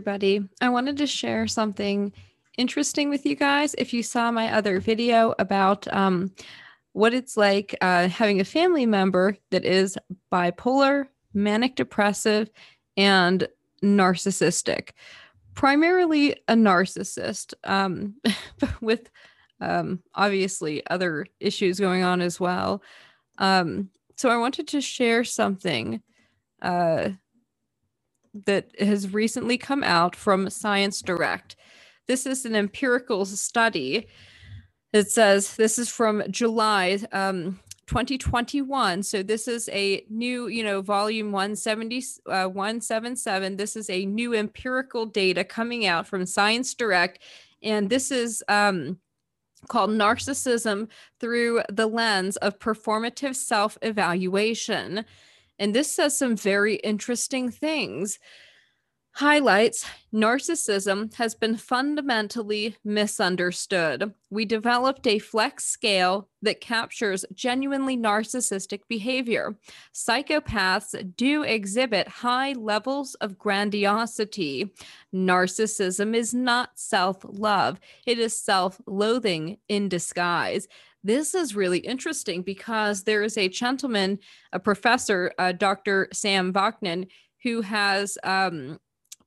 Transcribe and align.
everybody. 0.00 0.42
I 0.62 0.70
wanted 0.70 0.96
to 0.96 1.06
share 1.06 1.46
something 1.46 2.10
interesting 2.56 3.10
with 3.10 3.26
you 3.26 3.36
guys. 3.36 3.74
If 3.76 3.92
you 3.92 4.02
saw 4.02 4.30
my 4.30 4.50
other 4.50 4.80
video 4.80 5.34
about 5.38 5.86
um, 5.92 6.32
what 6.92 7.12
it's 7.12 7.36
like 7.36 7.76
uh, 7.82 8.08
having 8.08 8.40
a 8.40 8.44
family 8.46 8.86
member 8.86 9.36
that 9.50 9.66
is 9.66 9.98
bipolar, 10.32 11.08
manic 11.34 11.76
depressive, 11.76 12.48
and 12.96 13.46
narcissistic, 13.82 14.92
primarily 15.52 16.32
a 16.48 16.54
narcissist, 16.54 17.52
um, 17.64 18.14
with 18.80 19.10
um, 19.60 20.02
obviously 20.14 20.82
other 20.86 21.26
issues 21.40 21.78
going 21.78 22.04
on 22.04 22.22
as 22.22 22.40
well. 22.40 22.82
Um, 23.36 23.90
so 24.16 24.30
I 24.30 24.38
wanted 24.38 24.66
to 24.68 24.80
share 24.80 25.24
something. 25.24 26.00
Uh, 26.62 27.10
that 28.34 28.70
has 28.80 29.12
recently 29.12 29.58
come 29.58 29.82
out 29.82 30.14
from 30.14 30.50
Science 30.50 31.02
Direct. 31.02 31.56
This 32.06 32.26
is 32.26 32.44
an 32.44 32.54
empirical 32.54 33.24
study. 33.24 34.08
It 34.92 35.10
says 35.10 35.56
this 35.56 35.78
is 35.78 35.88
from 35.88 36.22
July 36.30 36.98
um, 37.12 37.60
2021. 37.86 39.02
So 39.02 39.22
this 39.22 39.48
is 39.48 39.68
a 39.72 40.04
new, 40.08 40.48
you 40.48 40.62
know, 40.62 40.80
volume 40.80 41.32
170, 41.32 42.04
uh, 42.26 42.46
177. 42.46 43.56
This 43.56 43.76
is 43.76 43.90
a 43.90 44.06
new 44.06 44.34
empirical 44.34 45.06
data 45.06 45.44
coming 45.44 45.86
out 45.86 46.06
from 46.06 46.26
Science 46.26 46.74
Direct. 46.74 47.20
And 47.62 47.90
this 47.90 48.10
is 48.10 48.42
um, 48.48 48.98
called 49.68 49.90
Narcissism 49.90 50.88
Through 51.18 51.62
the 51.68 51.86
Lens 51.86 52.36
of 52.36 52.58
Performative 52.58 53.36
Self 53.36 53.76
Elevation. 53.82 55.04
And 55.60 55.74
this 55.74 55.94
says 55.94 56.16
some 56.16 56.36
very 56.36 56.76
interesting 56.76 57.50
things. 57.50 58.18
Highlights 59.12 59.84
narcissism 60.14 61.12
has 61.14 61.34
been 61.34 61.56
fundamentally 61.56 62.76
misunderstood. 62.84 64.14
We 64.30 64.44
developed 64.46 65.06
a 65.06 65.18
flex 65.18 65.64
scale 65.66 66.28
that 66.42 66.60
captures 66.60 67.24
genuinely 67.34 67.98
narcissistic 67.98 68.80
behavior. 68.88 69.58
Psychopaths 69.92 71.16
do 71.16 71.42
exhibit 71.42 72.08
high 72.08 72.52
levels 72.52 73.14
of 73.16 73.36
grandiosity. 73.36 74.72
Narcissism 75.14 76.14
is 76.14 76.32
not 76.32 76.70
self 76.78 77.18
love, 77.24 77.80
it 78.06 78.18
is 78.18 78.34
self 78.34 78.80
loathing 78.86 79.58
in 79.68 79.88
disguise 79.88 80.66
this 81.02 81.34
is 81.34 81.56
really 81.56 81.78
interesting 81.78 82.42
because 82.42 83.04
there 83.04 83.22
is 83.22 83.36
a 83.38 83.48
gentleman, 83.48 84.18
a 84.52 84.60
professor, 84.60 85.32
uh, 85.38 85.52
Dr. 85.52 86.08
Sam 86.12 86.52
Vaknin, 86.52 87.08
who 87.42 87.62
has 87.62 88.18
um, 88.22 88.78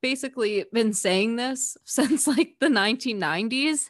basically 0.02 0.66
been 0.72 0.94
saying 0.94 1.36
this 1.36 1.78
since 1.84 2.28
like 2.28 2.56
the 2.60 2.68
1990s. 2.68 3.90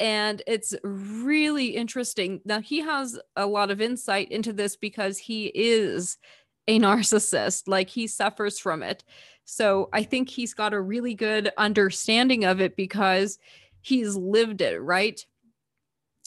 And 0.00 0.42
it's 0.46 0.74
really 0.82 1.68
interesting. 1.68 2.40
Now, 2.44 2.60
he 2.60 2.80
has 2.80 3.18
a 3.36 3.46
lot 3.46 3.70
of 3.70 3.80
insight 3.80 4.30
into 4.32 4.52
this 4.52 4.74
because 4.76 5.18
he 5.18 5.52
is 5.54 6.18
a 6.66 6.80
narcissist, 6.80 7.68
like 7.68 7.88
he 7.88 8.06
suffers 8.06 8.58
from 8.58 8.82
it. 8.82 9.04
So 9.44 9.88
I 9.92 10.02
think 10.02 10.28
he's 10.28 10.54
got 10.54 10.74
a 10.74 10.80
really 10.80 11.14
good 11.14 11.52
understanding 11.56 12.44
of 12.44 12.60
it 12.60 12.76
because 12.76 13.38
he's 13.82 14.16
lived 14.16 14.62
it, 14.62 14.80
right? 14.80 15.24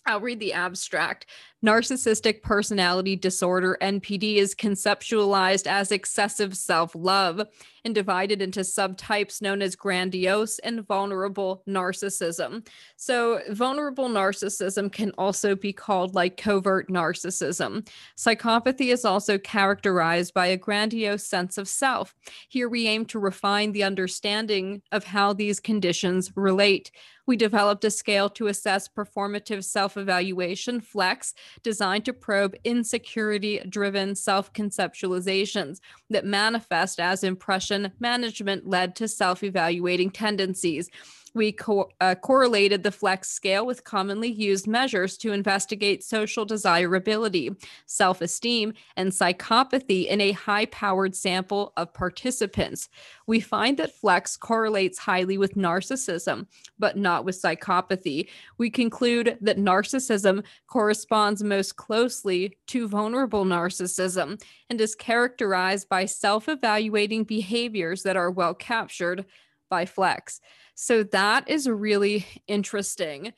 I'll 0.07 0.21
read 0.21 0.39
the 0.39 0.53
abstract. 0.53 1.25
Narcissistic 1.65 2.41
personality 2.41 3.15
disorder, 3.15 3.77
NPD, 3.81 4.37
is 4.37 4.55
conceptualized 4.55 5.67
as 5.67 5.91
excessive 5.91 6.55
self 6.55 6.95
love 6.95 7.41
and 7.83 7.93
divided 7.93 8.41
into 8.41 8.61
subtypes 8.61 9.41
known 9.41 9.61
as 9.61 9.75
grandiose 9.75 10.59
and 10.59 10.87
vulnerable 10.87 11.63
narcissism. 11.67 12.65
So, 12.99 13.41
vulnerable 13.51 14.09
narcissism 14.09 14.91
can 14.91 15.11
also 15.19 15.55
be 15.55 15.71
called 15.71 16.15
like 16.15 16.35
covert 16.35 16.89
narcissism. 16.89 17.87
Psychopathy 18.17 18.91
is 18.91 19.05
also 19.05 19.37
characterized 19.37 20.33
by 20.33 20.47
a 20.47 20.57
grandiose 20.57 21.23
sense 21.23 21.59
of 21.59 21.67
self. 21.67 22.15
Here 22.49 22.67
we 22.67 22.87
aim 22.87 23.05
to 23.05 23.19
refine 23.19 23.71
the 23.71 23.83
understanding 23.83 24.81
of 24.91 25.03
how 25.03 25.31
these 25.31 25.59
conditions 25.59 26.31
relate. 26.35 26.89
We 27.27 27.35
developed 27.35 27.85
a 27.85 27.91
scale 27.91 28.29
to 28.31 28.47
assess 28.47 28.87
performative 28.87 29.63
self 29.63 29.95
elevation, 29.95 30.81
FLEX, 30.81 31.35
designed 31.61 32.05
to 32.05 32.13
probe 32.13 32.55
insecurity 32.63 33.59
driven 33.69 34.15
self 34.15 34.51
conceptualizations 34.53 35.81
that 36.09 36.25
manifest 36.25 36.99
as 36.99 37.23
impression 37.23 37.91
management 37.99 38.67
led 38.67 38.95
to 38.95 39.07
self 39.07 39.43
elevating 39.43 40.09
tendencies 40.09 40.89
we 41.37 41.53
co- 41.53 41.89
uh, 42.01 42.15
correlated 42.15 42.83
the 42.83 42.91
flex 42.91 43.29
scale 43.29 43.65
with 43.65 43.85
commonly 43.85 44.29
used 44.29 44.67
measures 44.67 45.17
to 45.19 45.31
investigate 45.31 46.03
social 46.03 46.43
desirability, 46.43 47.51
self 47.85 48.19
esteem, 48.21 48.73
and 48.97 49.11
psychopathy 49.11 50.07
in 50.07 50.19
a 50.19 50.33
high 50.33 50.65
powered 50.65 51.15
sample 51.15 51.71
of 51.77 51.93
participants. 51.93 52.89
We 53.27 53.39
find 53.39 53.77
that 53.77 53.95
flex 53.95 54.35
correlates 54.35 54.97
highly 54.97 55.37
with 55.37 55.55
narcissism, 55.55 56.47
but 56.79 56.97
not 56.97 57.23
with 57.23 57.41
psychopathy. 57.41 58.27
We 58.57 58.69
conclude 58.69 59.37
that 59.41 59.57
narcissism 59.57 60.43
corresponds 60.67 61.43
most 61.43 61.75
closely 61.75 62.57
to 62.67 62.87
vulnerable 62.87 63.45
narcissism 63.45 64.41
and 64.69 64.81
is 64.81 64.95
characterized 64.95 65.87
by 65.87 66.05
self 66.05 66.49
elevating 66.49 67.23
behaviors 67.23 68.03
that 68.03 68.17
are 68.17 68.31
well 68.31 68.53
captured 68.53 69.25
by 69.69 69.85
flex. 69.85 70.39
So 70.75 71.03
that 71.03 71.49
is 71.49 71.67
really 71.67 72.25
interesting. 72.47 73.33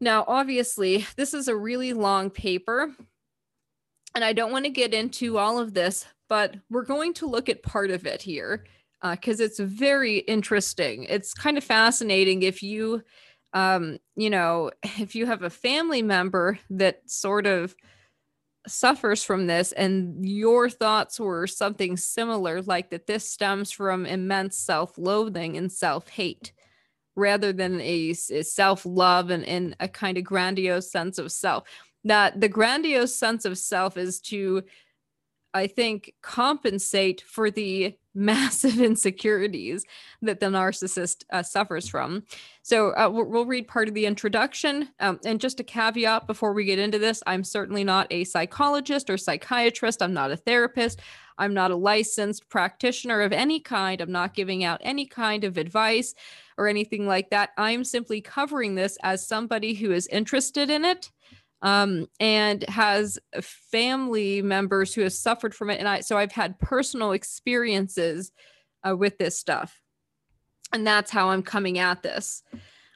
Now, 0.00 0.24
obviously, 0.26 1.06
this 1.16 1.32
is 1.32 1.48
a 1.48 1.56
really 1.56 1.92
long 1.92 2.28
paper, 2.28 2.92
and 4.14 4.24
I 4.24 4.32
don't 4.32 4.52
want 4.52 4.64
to 4.64 4.70
get 4.70 4.92
into 4.92 5.38
all 5.38 5.58
of 5.58 5.74
this, 5.74 6.04
but 6.28 6.56
we're 6.70 6.84
going 6.84 7.14
to 7.14 7.26
look 7.26 7.48
at 7.48 7.62
part 7.62 7.90
of 7.90 8.06
it 8.06 8.22
here 8.22 8.64
because 9.02 9.40
uh, 9.40 9.44
it's 9.44 9.58
very 9.58 10.18
interesting. 10.18 11.04
It's 11.04 11.34
kind 11.34 11.58
of 11.58 11.64
fascinating 11.64 12.42
if 12.42 12.62
you, 12.62 13.02
um, 13.52 13.98
you 14.16 14.30
know, 14.30 14.70
if 14.98 15.14
you 15.14 15.26
have 15.26 15.42
a 15.42 15.50
family 15.50 16.02
member 16.02 16.58
that 16.70 17.08
sort 17.10 17.46
of 17.46 17.74
suffers 18.66 19.24
from 19.24 19.46
this 19.46 19.72
and 19.72 20.24
your 20.24 20.70
thoughts 20.70 21.18
were 21.18 21.46
something 21.46 21.96
similar 21.96 22.62
like 22.62 22.90
that 22.90 23.06
this 23.06 23.28
stems 23.28 23.72
from 23.72 24.06
immense 24.06 24.56
self-loathing 24.58 25.56
and 25.56 25.70
self-hate 25.72 26.52
rather 27.16 27.52
than 27.52 27.80
a, 27.80 28.10
a 28.30 28.42
self-love 28.42 29.30
and, 29.30 29.44
and 29.44 29.76
a 29.80 29.88
kind 29.88 30.16
of 30.16 30.24
grandiose 30.24 30.90
sense 30.90 31.18
of 31.18 31.30
self. 31.32 31.68
That 32.04 32.40
the 32.40 32.48
grandiose 32.48 33.14
sense 33.14 33.44
of 33.44 33.58
self 33.58 33.96
is 33.96 34.20
to 34.22 34.62
I 35.54 35.66
think, 35.66 36.14
compensate 36.22 37.22
for 37.22 37.50
the 37.50 37.96
massive 38.14 38.78
insecurities 38.78 39.86
that 40.20 40.38
the 40.38 40.46
narcissist 40.46 41.24
uh, 41.32 41.42
suffers 41.42 41.88
from. 41.88 42.24
So 42.62 42.90
uh, 42.90 43.08
we'll, 43.10 43.46
read 43.46 43.68
part 43.68 43.88
of 43.88 43.94
the 43.94 44.04
introduction. 44.04 44.90
Um, 45.00 45.18
and 45.24 45.40
just 45.40 45.60
a 45.60 45.64
caveat 45.64 46.26
before 46.26 46.52
we 46.52 46.66
get 46.66 46.78
into 46.78 46.98
this 46.98 47.22
I'm 47.26 47.42
certainly 47.42 47.84
not 47.84 48.06
a 48.10 48.24
psychologist 48.24 49.08
or 49.08 49.16
psychiatrist, 49.16 50.02
I'm 50.02 50.12
not 50.12 50.30
a 50.30 50.36
therapist. 50.36 51.00
I'm 51.38 51.54
not 51.54 51.70
a 51.70 51.76
licensed 51.76 52.48
practitioner 52.50 53.22
of 53.22 53.32
any 53.32 53.58
kind. 53.58 54.00
I'm 54.00 54.12
not 54.12 54.34
giving 54.34 54.64
out 54.64 54.80
any 54.84 55.06
kind 55.06 55.44
of 55.44 55.56
advice 55.56 56.14
or 56.58 56.68
anything 56.68 57.06
like 57.06 57.30
that. 57.30 57.50
I'm 57.56 57.84
simply 57.84 58.20
covering 58.20 58.74
this 58.74 58.98
as 59.02 59.26
somebody 59.26 59.74
who 59.74 59.92
is 59.92 60.06
interested 60.08 60.70
in 60.70 60.84
it 60.84 61.10
um, 61.62 62.08
and 62.20 62.64
has 62.68 63.18
family 63.40 64.42
members 64.42 64.92
who 64.92 65.02
have 65.02 65.12
suffered 65.12 65.54
from 65.54 65.70
it. 65.70 65.78
And 65.78 65.88
I, 65.88 66.00
so 66.00 66.18
I've 66.18 66.32
had 66.32 66.58
personal 66.58 67.12
experiences 67.12 68.32
uh, 68.86 68.96
with 68.96 69.18
this 69.18 69.38
stuff. 69.38 69.80
And 70.72 70.86
that's 70.86 71.10
how 71.10 71.30
I'm 71.30 71.42
coming 71.42 71.78
at 71.78 72.02
this. 72.02 72.42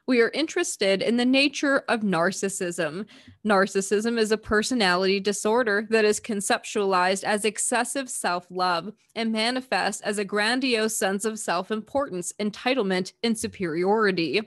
We 0.09 0.21
are 0.21 0.31
interested 0.31 1.03
in 1.03 1.17
the 1.17 1.25
nature 1.25 1.83
of 1.89 2.01
narcissism. 2.03 3.07
Narcissism 3.45 4.19
is 4.19 4.31
a 4.31 4.39
personality 4.39 5.19
disorder 5.19 5.87
that 5.91 6.05
is 6.05 6.21
conceptualized 6.21 7.25
as 7.25 7.45
excessive 7.45 8.09
self 8.09 8.47
love 8.49 8.93
and 9.17 9.33
manifests 9.33 10.01
as 10.03 10.19
a 10.19 10.25
grandiose 10.25 10.97
sense 10.97 11.25
of 11.25 11.41
self 11.41 11.73
importance, 11.73 12.33
entitlement, 12.39 13.15
and 13.25 13.37
superiority. 13.37 14.43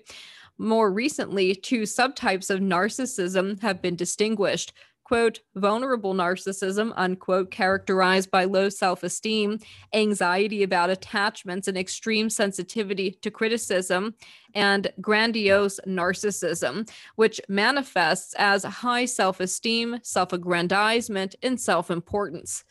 More 0.60 0.92
recently, 0.92 1.56
two 1.56 1.84
subtypes 1.84 2.50
of 2.50 2.60
narcissism 2.60 3.62
have 3.62 3.82
been 3.82 3.96
distinguished 3.96 4.74
quote, 5.10 5.40
vulnerable 5.56 6.14
narcissism, 6.14 6.94
unquote, 6.96 7.50
characterized 7.50 8.30
by 8.30 8.44
low 8.44 8.70
self 8.70 9.02
esteem, 9.02 9.58
anxiety 9.92 10.62
about 10.62 10.92
attachments, 10.92 11.68
and 11.68 11.76
extreme 11.76 12.30
sensitivity 12.30 13.18
to 13.24 13.32
criticism, 13.32 14.14
and 14.54 14.94
grandiose 15.02 15.80
narcissism, 15.88 16.88
which 17.16 17.42
manifests 17.50 18.36
as 18.38 18.64
high 18.64 19.06
self 19.06 19.40
esteem, 19.40 19.98
self 20.04 20.32
aggrandizement, 20.32 21.34
and 21.42 21.60
self 21.60 21.90
importance. 21.90 22.64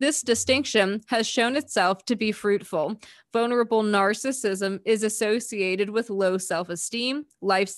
This 0.00 0.22
distinction 0.22 1.02
has 1.06 1.26
shown 1.26 1.56
itself 1.56 2.04
to 2.06 2.16
be 2.16 2.32
fruitful. 2.32 3.00
Vulnerable 3.32 3.82
narcissism 3.82 4.80
is 4.84 5.02
associated 5.02 5.90
with 5.90 6.10
low 6.10 6.36
self 6.38 6.68
esteem, 6.68 7.26
life, 7.40 7.68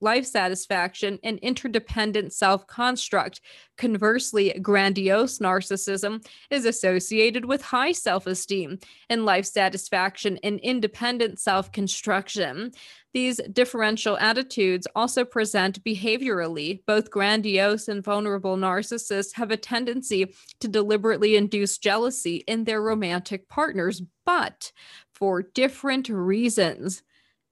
life 0.00 0.26
satisfaction, 0.26 1.18
and 1.22 1.38
interdependent 1.38 2.32
self 2.32 2.66
construct. 2.66 3.40
Conversely, 3.76 4.58
grandiose 4.60 5.38
narcissism 5.38 6.24
is 6.50 6.64
associated 6.64 7.44
with 7.44 7.62
high 7.62 7.92
self 7.92 8.26
esteem 8.26 8.78
and 9.08 9.24
life 9.24 9.46
satisfaction 9.46 10.38
and 10.42 10.60
independent 10.60 11.38
self 11.38 11.72
construction. 11.72 12.72
These 13.16 13.40
differential 13.50 14.18
attitudes 14.18 14.86
also 14.94 15.24
present 15.24 15.82
behaviorally. 15.82 16.80
Both 16.86 17.10
grandiose 17.10 17.88
and 17.88 18.04
vulnerable 18.04 18.58
narcissists 18.58 19.34
have 19.36 19.50
a 19.50 19.56
tendency 19.56 20.34
to 20.60 20.68
deliberately 20.68 21.34
induce 21.34 21.78
jealousy 21.78 22.44
in 22.46 22.64
their 22.64 22.82
romantic 22.82 23.48
partners, 23.48 24.02
but 24.26 24.70
for 25.14 25.40
different 25.42 26.10
reasons. 26.10 27.02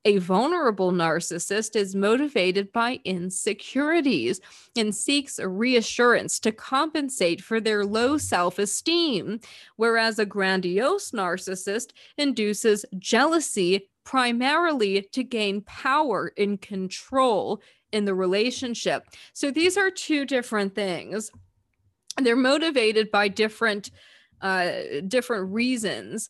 A 0.06 0.18
vulnerable 0.18 0.92
narcissist 0.92 1.76
is 1.76 1.94
motivated 1.94 2.70
by 2.72 3.00
insecurities 3.04 4.38
and 4.76 4.94
seeks 4.94 5.40
reassurance 5.40 6.38
to 6.40 6.52
compensate 6.52 7.42
for 7.42 7.58
their 7.58 7.86
low 7.86 8.18
self 8.18 8.58
esteem, 8.58 9.40
whereas 9.76 10.18
a 10.18 10.26
grandiose 10.26 11.12
narcissist 11.12 11.92
induces 12.18 12.84
jealousy 12.98 13.88
primarily 14.04 15.08
to 15.12 15.24
gain 15.24 15.62
power 15.62 16.32
and 16.36 16.60
control 16.60 17.62
in 17.90 18.04
the 18.04 18.14
relationship. 18.14 19.06
So 19.32 19.50
these 19.50 19.78
are 19.78 19.90
two 19.90 20.26
different 20.26 20.74
things. 20.74 21.30
They're 22.20 22.36
motivated 22.36 23.10
by 23.10 23.28
different 23.28 23.90
uh, 24.42 25.00
different 25.08 25.54
reasons. 25.54 26.28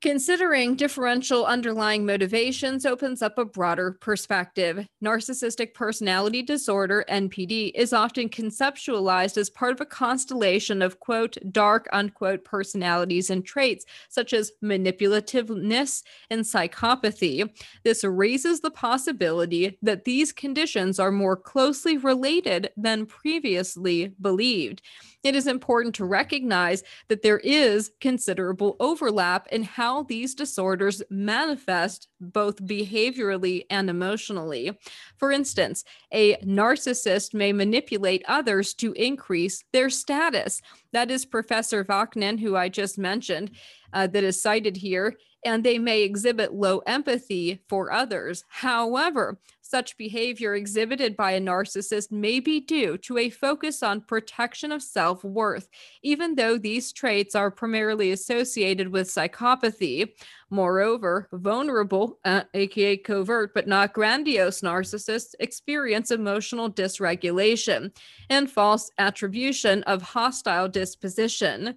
Considering 0.00 0.76
differential 0.76 1.44
underlying 1.44 2.06
motivations 2.06 2.86
opens 2.86 3.20
up 3.20 3.36
a 3.36 3.44
broader 3.44 3.98
perspective. 4.00 4.86
Narcissistic 5.04 5.74
personality 5.74 6.40
disorder, 6.40 7.04
NPD, 7.10 7.72
is 7.74 7.92
often 7.92 8.30
conceptualized 8.30 9.36
as 9.36 9.50
part 9.50 9.72
of 9.72 9.80
a 9.82 9.84
constellation 9.84 10.80
of, 10.80 11.00
quote, 11.00 11.36
dark, 11.52 11.86
unquote, 11.92 12.46
personalities 12.46 13.28
and 13.28 13.44
traits, 13.44 13.84
such 14.08 14.32
as 14.32 14.52
manipulativeness 14.64 16.02
and 16.30 16.40
psychopathy. 16.46 17.50
This 17.84 18.02
raises 18.02 18.62
the 18.62 18.70
possibility 18.70 19.76
that 19.82 20.06
these 20.06 20.32
conditions 20.32 20.98
are 20.98 21.12
more 21.12 21.36
closely 21.36 21.98
related 21.98 22.70
than 22.74 23.04
previously 23.04 24.14
believed 24.18 24.80
it 25.22 25.34
is 25.34 25.46
important 25.46 25.94
to 25.96 26.04
recognize 26.04 26.82
that 27.08 27.22
there 27.22 27.38
is 27.38 27.92
considerable 28.00 28.76
overlap 28.80 29.46
in 29.48 29.62
how 29.62 29.89
these 29.98 30.34
disorders 30.34 31.02
manifest 31.10 32.08
both 32.20 32.64
behaviorally 32.64 33.64
and 33.68 33.90
emotionally. 33.90 34.78
For 35.18 35.32
instance, 35.32 35.84
a 36.12 36.36
narcissist 36.36 37.34
may 37.34 37.52
manipulate 37.52 38.24
others 38.28 38.74
to 38.74 38.92
increase 38.92 39.64
their 39.72 39.90
status. 39.90 40.62
That 40.92 41.10
is 41.10 41.24
Professor 41.24 41.84
Vaknin, 41.84 42.38
who 42.38 42.56
I 42.56 42.68
just 42.68 42.98
mentioned, 42.98 43.50
uh, 43.92 44.06
that 44.06 44.24
is 44.24 44.40
cited 44.40 44.76
here 44.76 45.16
and 45.44 45.64
they 45.64 45.78
may 45.78 46.02
exhibit 46.02 46.52
low 46.52 46.78
empathy 46.86 47.62
for 47.68 47.92
others. 47.92 48.44
However, 48.48 49.38
such 49.70 49.96
behavior 49.96 50.54
exhibited 50.56 51.16
by 51.16 51.32
a 51.32 51.40
narcissist 51.40 52.10
may 52.10 52.40
be 52.40 52.60
due 52.60 52.98
to 52.98 53.18
a 53.18 53.30
focus 53.30 53.82
on 53.82 54.00
protection 54.00 54.72
of 54.72 54.82
self 54.82 55.22
worth, 55.22 55.68
even 56.02 56.34
though 56.34 56.58
these 56.58 56.92
traits 56.92 57.34
are 57.34 57.50
primarily 57.50 58.10
associated 58.10 58.88
with 58.88 59.08
psychopathy. 59.08 60.10
Moreover, 60.50 61.28
vulnerable, 61.32 62.18
uh, 62.24 62.42
aka 62.54 62.96
covert 62.96 63.54
but 63.54 63.68
not 63.68 63.92
grandiose 63.92 64.62
narcissists 64.62 65.34
experience 65.38 66.10
emotional 66.10 66.68
dysregulation 66.68 67.94
and 68.28 68.50
false 68.50 68.90
attribution 68.98 69.84
of 69.84 70.02
hostile 70.02 70.68
disposition. 70.68 71.76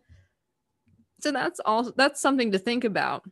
So 1.21 1.31
that's 1.31 1.59
all 1.63 1.91
that's 1.95 2.19
something 2.19 2.51
to 2.51 2.59
think 2.59 2.83
about. 2.83 3.23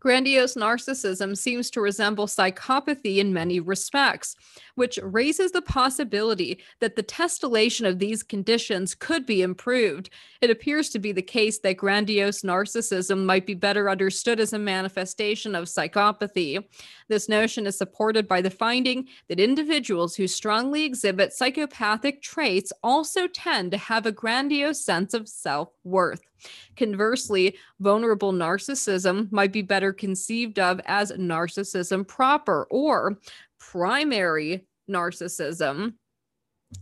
Grandiose 0.00 0.54
narcissism 0.54 1.36
seems 1.36 1.70
to 1.70 1.80
resemble 1.80 2.26
psychopathy 2.26 3.18
in 3.18 3.32
many 3.32 3.60
respects, 3.60 4.34
which 4.80 4.98
raises 5.02 5.52
the 5.52 5.60
possibility 5.60 6.58
that 6.78 6.96
the 6.96 7.02
testillation 7.02 7.84
of 7.84 7.98
these 7.98 8.22
conditions 8.22 8.94
could 8.94 9.26
be 9.26 9.42
improved. 9.42 10.08
It 10.40 10.48
appears 10.48 10.88
to 10.88 10.98
be 10.98 11.12
the 11.12 11.20
case 11.20 11.58
that 11.58 11.76
grandiose 11.76 12.40
narcissism 12.40 13.26
might 13.26 13.44
be 13.44 13.52
better 13.52 13.90
understood 13.90 14.40
as 14.40 14.54
a 14.54 14.58
manifestation 14.58 15.54
of 15.54 15.66
psychopathy. 15.66 16.64
This 17.08 17.28
notion 17.28 17.66
is 17.66 17.76
supported 17.76 18.26
by 18.26 18.40
the 18.40 18.48
finding 18.48 19.06
that 19.28 19.38
individuals 19.38 20.16
who 20.16 20.26
strongly 20.26 20.84
exhibit 20.84 21.34
psychopathic 21.34 22.22
traits 22.22 22.72
also 22.82 23.26
tend 23.26 23.72
to 23.72 23.76
have 23.76 24.06
a 24.06 24.12
grandiose 24.12 24.82
sense 24.82 25.12
of 25.12 25.28
self 25.28 25.68
worth. 25.84 26.22
Conversely, 26.76 27.54
vulnerable 27.80 28.32
narcissism 28.32 29.30
might 29.30 29.52
be 29.52 29.60
better 29.60 29.92
conceived 29.92 30.58
of 30.58 30.80
as 30.86 31.12
narcissism 31.12 32.08
proper 32.08 32.66
or 32.70 33.18
primary 33.58 34.66
narcissism. 34.90 35.94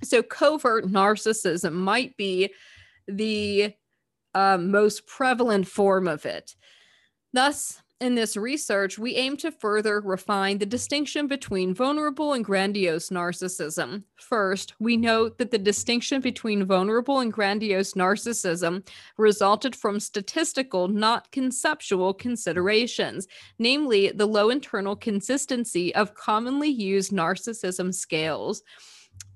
So, 0.02 0.22
covert 0.22 0.86
narcissism 0.86 1.72
might 1.72 2.16
be 2.16 2.52
the 3.06 3.74
uh, 4.34 4.58
most 4.58 5.06
prevalent 5.06 5.66
form 5.66 6.08
of 6.08 6.26
it. 6.26 6.54
Thus, 7.32 7.80
in 8.00 8.14
this 8.14 8.36
research, 8.36 8.96
we 8.96 9.16
aim 9.16 9.36
to 9.38 9.50
further 9.50 10.00
refine 10.00 10.58
the 10.58 10.66
distinction 10.66 11.26
between 11.26 11.74
vulnerable 11.74 12.32
and 12.32 12.44
grandiose 12.44 13.10
narcissism. 13.10 14.04
First, 14.16 14.74
we 14.78 14.96
note 14.96 15.38
that 15.38 15.50
the 15.50 15.58
distinction 15.58 16.20
between 16.20 16.64
vulnerable 16.64 17.18
and 17.18 17.32
grandiose 17.32 17.94
narcissism 17.94 18.86
resulted 19.16 19.74
from 19.74 19.98
statistical, 19.98 20.86
not 20.86 21.30
conceptual 21.32 22.14
considerations, 22.14 23.26
namely 23.58 24.12
the 24.12 24.26
low 24.26 24.50
internal 24.50 24.94
consistency 24.94 25.92
of 25.96 26.14
commonly 26.14 26.68
used 26.68 27.10
narcissism 27.10 27.92
scales. 27.92 28.62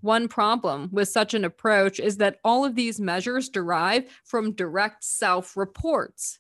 One 0.02 0.28
problem 0.28 0.88
with 0.92 1.09
such 1.09 1.35
an 1.35 1.45
approach 1.45 1.99
is 1.99 2.16
that 2.19 2.38
all 2.45 2.64
of 2.64 2.76
these 2.76 3.00
measures 3.00 3.49
derive 3.49 4.04
from 4.25 4.52
direct 4.52 5.02
self 5.02 5.57
reports. 5.57 6.38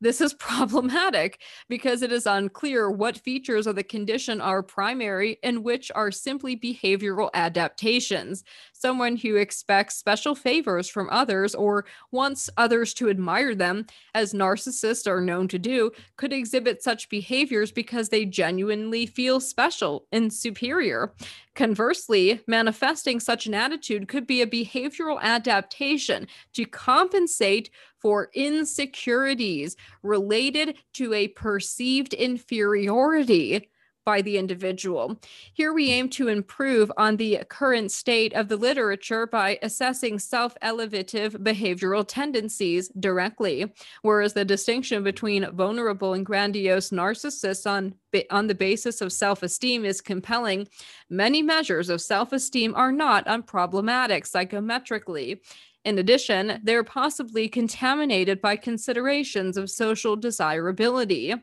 This 0.00 0.20
is 0.20 0.34
problematic 0.38 1.40
because 1.68 2.02
it 2.02 2.12
is 2.12 2.26
unclear 2.26 2.90
what 2.90 3.18
features 3.18 3.66
of 3.66 3.76
the 3.76 3.82
condition 3.82 4.40
are 4.40 4.62
primary 4.62 5.38
and 5.42 5.64
which 5.64 5.90
are 5.94 6.10
simply 6.10 6.56
behavioral 6.56 7.30
adaptations. 7.34 8.44
Someone 8.72 9.16
who 9.16 9.36
expects 9.36 9.96
special 9.96 10.34
favors 10.34 10.88
from 10.88 11.08
others 11.10 11.54
or 11.54 11.84
wants 12.12 12.48
others 12.56 12.94
to 12.94 13.10
admire 13.10 13.54
them, 13.54 13.86
as 14.14 14.32
narcissists 14.32 15.06
are 15.06 15.20
known 15.20 15.48
to 15.48 15.58
do, 15.58 15.90
could 16.16 16.32
exhibit 16.32 16.82
such 16.82 17.08
behaviors 17.08 17.72
because 17.72 18.08
they 18.08 18.24
genuinely 18.24 19.06
feel 19.06 19.40
special 19.40 20.06
and 20.12 20.32
superior. 20.32 21.12
Conversely, 21.58 22.40
manifesting 22.46 23.18
such 23.18 23.46
an 23.46 23.54
attitude 23.54 24.06
could 24.06 24.28
be 24.28 24.42
a 24.42 24.46
behavioral 24.46 25.20
adaptation 25.20 26.28
to 26.52 26.64
compensate 26.64 27.70
for 28.00 28.30
insecurities 28.34 29.76
related 30.02 30.76
to 30.94 31.12
a 31.14 31.28
perceived 31.28 32.14
inferiority 32.14 33.68
by 34.08 34.22
the 34.22 34.38
individual. 34.38 35.20
Here 35.52 35.70
we 35.74 35.90
aim 35.90 36.08
to 36.16 36.28
improve 36.28 36.90
on 36.96 37.18
the 37.18 37.40
current 37.50 37.92
state 37.92 38.32
of 38.32 38.48
the 38.48 38.56
literature 38.56 39.26
by 39.26 39.58
assessing 39.60 40.18
self 40.18 40.56
elevative 40.62 41.34
behavioral 41.34 42.06
tendencies 42.08 42.88
directly, 42.98 43.70
whereas 44.00 44.32
the 44.32 44.46
distinction 44.46 45.02
between 45.02 45.50
vulnerable 45.50 46.14
and 46.14 46.24
grandiose 46.24 46.88
narcissists 46.88 47.70
on, 47.70 47.96
on 48.30 48.46
the 48.46 48.54
basis 48.54 49.02
of 49.02 49.12
self 49.12 49.42
esteem 49.42 49.84
is 49.84 50.00
compelling. 50.00 50.68
Many 51.10 51.42
measures 51.42 51.90
of 51.90 52.00
self 52.00 52.32
esteem 52.32 52.74
are 52.76 52.92
not 52.92 53.26
unproblematic 53.26 54.22
psychometrically. 54.22 55.42
In 55.88 55.98
addition, 55.98 56.60
they're 56.64 56.84
possibly 56.84 57.48
contaminated 57.48 58.42
by 58.42 58.56
considerations 58.56 59.56
of 59.56 59.70
social 59.70 60.16
desirability. 60.16 61.34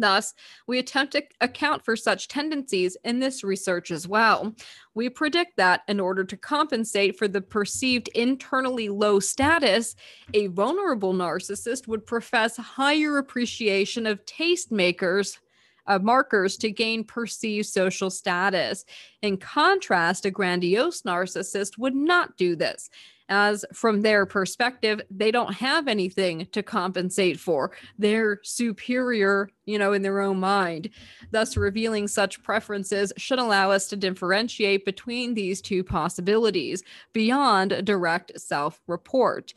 Thus, 0.00 0.34
we 0.66 0.80
attempt 0.80 1.12
to 1.12 1.22
account 1.40 1.84
for 1.84 1.94
such 1.94 2.26
tendencies 2.26 2.96
in 3.04 3.20
this 3.20 3.44
research 3.44 3.92
as 3.92 4.08
well. 4.08 4.52
We 4.96 5.08
predict 5.10 5.58
that 5.58 5.82
in 5.86 6.00
order 6.00 6.24
to 6.24 6.36
compensate 6.36 7.16
for 7.16 7.28
the 7.28 7.40
perceived 7.40 8.08
internally 8.16 8.88
low 8.88 9.20
status, 9.20 9.94
a 10.34 10.48
vulnerable 10.48 11.14
narcissist 11.14 11.86
would 11.86 12.04
profess 12.04 12.56
higher 12.56 13.18
appreciation 13.18 14.08
of 14.08 14.26
tastemakers 14.26 15.38
uh, 15.86 15.98
markers 15.98 16.56
to 16.58 16.70
gain 16.70 17.04
perceived 17.04 17.66
social 17.66 18.10
status. 18.10 18.84
In 19.22 19.36
contrast, 19.36 20.24
a 20.24 20.30
grandiose 20.30 21.02
narcissist 21.02 21.78
would 21.78 21.94
not 21.94 22.36
do 22.36 22.56
this. 22.56 22.88
As 23.28 23.64
from 23.72 24.02
their 24.02 24.26
perspective, 24.26 25.00
they 25.10 25.30
don't 25.30 25.54
have 25.54 25.88
anything 25.88 26.46
to 26.52 26.62
compensate 26.62 27.38
for. 27.38 27.72
They're 27.98 28.40
superior, 28.42 29.48
you 29.64 29.78
know, 29.78 29.92
in 29.92 30.02
their 30.02 30.20
own 30.20 30.40
mind. 30.40 30.90
Thus, 31.30 31.56
revealing 31.56 32.08
such 32.08 32.42
preferences 32.42 33.12
should 33.16 33.38
allow 33.38 33.70
us 33.70 33.88
to 33.88 33.96
differentiate 33.96 34.84
between 34.84 35.34
these 35.34 35.60
two 35.60 35.84
possibilities 35.84 36.82
beyond 37.12 37.84
direct 37.84 38.38
self 38.40 38.80
report. 38.86 39.54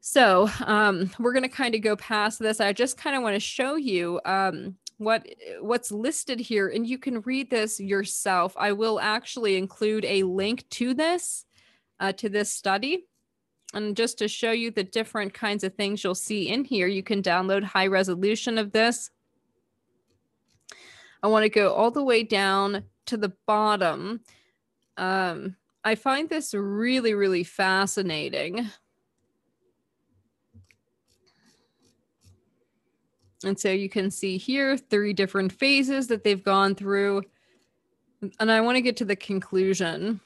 So, 0.00 0.48
um, 0.64 1.10
we're 1.18 1.32
going 1.32 1.42
to 1.42 1.48
kind 1.48 1.74
of 1.74 1.82
go 1.82 1.96
past 1.96 2.38
this. 2.38 2.60
I 2.60 2.72
just 2.72 2.96
kind 2.96 3.16
of 3.16 3.22
want 3.22 3.34
to 3.34 3.40
show 3.40 3.74
you 3.74 4.20
um, 4.24 4.76
what 4.98 5.26
what's 5.60 5.90
listed 5.92 6.40
here 6.40 6.68
and 6.68 6.86
you 6.86 6.98
can 6.98 7.20
read 7.22 7.48
this 7.50 7.78
yourself 7.80 8.52
i 8.58 8.72
will 8.72 8.98
actually 9.00 9.56
include 9.56 10.04
a 10.04 10.24
link 10.24 10.68
to 10.70 10.92
this 10.92 11.46
uh, 12.00 12.12
to 12.12 12.28
this 12.28 12.52
study 12.52 13.06
and 13.74 13.96
just 13.96 14.18
to 14.18 14.28
show 14.28 14.50
you 14.50 14.70
the 14.70 14.84
different 14.84 15.34
kinds 15.34 15.62
of 15.62 15.74
things 15.74 16.02
you'll 16.02 16.14
see 16.14 16.48
in 16.48 16.64
here 16.64 16.86
you 16.86 17.02
can 17.02 17.22
download 17.22 17.62
high 17.62 17.86
resolution 17.86 18.58
of 18.58 18.72
this 18.72 19.10
i 21.22 21.26
want 21.26 21.42
to 21.42 21.48
go 21.48 21.72
all 21.72 21.90
the 21.90 22.04
way 22.04 22.22
down 22.22 22.84
to 23.06 23.16
the 23.16 23.32
bottom 23.46 24.20
um, 24.96 25.56
i 25.84 25.94
find 25.94 26.28
this 26.28 26.54
really 26.54 27.14
really 27.14 27.44
fascinating 27.44 28.68
And 33.44 33.58
so 33.58 33.70
you 33.70 33.88
can 33.88 34.10
see 34.10 34.36
here 34.36 34.76
three 34.76 35.12
different 35.12 35.52
phases 35.52 36.08
that 36.08 36.24
they've 36.24 36.42
gone 36.42 36.74
through. 36.74 37.22
And 38.40 38.50
I 38.50 38.60
want 38.60 38.76
to 38.76 38.82
get 38.82 38.96
to 38.98 39.04
the 39.04 39.16
conclusion. 39.16 40.20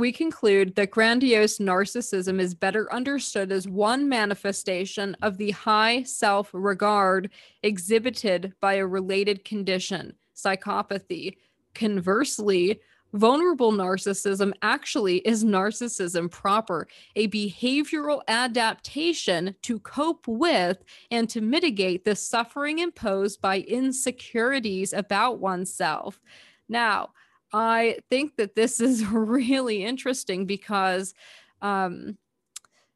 We 0.00 0.12
conclude 0.12 0.76
that 0.76 0.92
grandiose 0.92 1.58
narcissism 1.58 2.40
is 2.40 2.54
better 2.54 2.90
understood 2.90 3.52
as 3.52 3.68
one 3.68 4.08
manifestation 4.08 5.14
of 5.20 5.36
the 5.36 5.50
high 5.50 6.04
self 6.04 6.48
regard 6.54 7.28
exhibited 7.62 8.54
by 8.62 8.76
a 8.76 8.86
related 8.86 9.44
condition, 9.44 10.14
psychopathy. 10.34 11.36
Conversely, 11.74 12.80
Vulnerable 13.12 13.72
narcissism 13.72 14.52
actually 14.62 15.18
is 15.18 15.44
narcissism 15.44 16.30
proper, 16.30 16.86
a 17.16 17.26
behavioral 17.26 18.22
adaptation 18.28 19.54
to 19.62 19.80
cope 19.80 20.28
with 20.28 20.82
and 21.10 21.28
to 21.28 21.40
mitigate 21.40 22.04
the 22.04 22.14
suffering 22.14 22.78
imposed 22.78 23.42
by 23.42 23.58
insecurities 23.62 24.92
about 24.92 25.40
oneself. 25.40 26.20
Now, 26.68 27.10
I 27.52 27.98
think 28.08 28.36
that 28.36 28.54
this 28.54 28.80
is 28.80 29.04
really 29.06 29.84
interesting 29.84 30.46
because 30.46 31.14
um, 31.62 32.16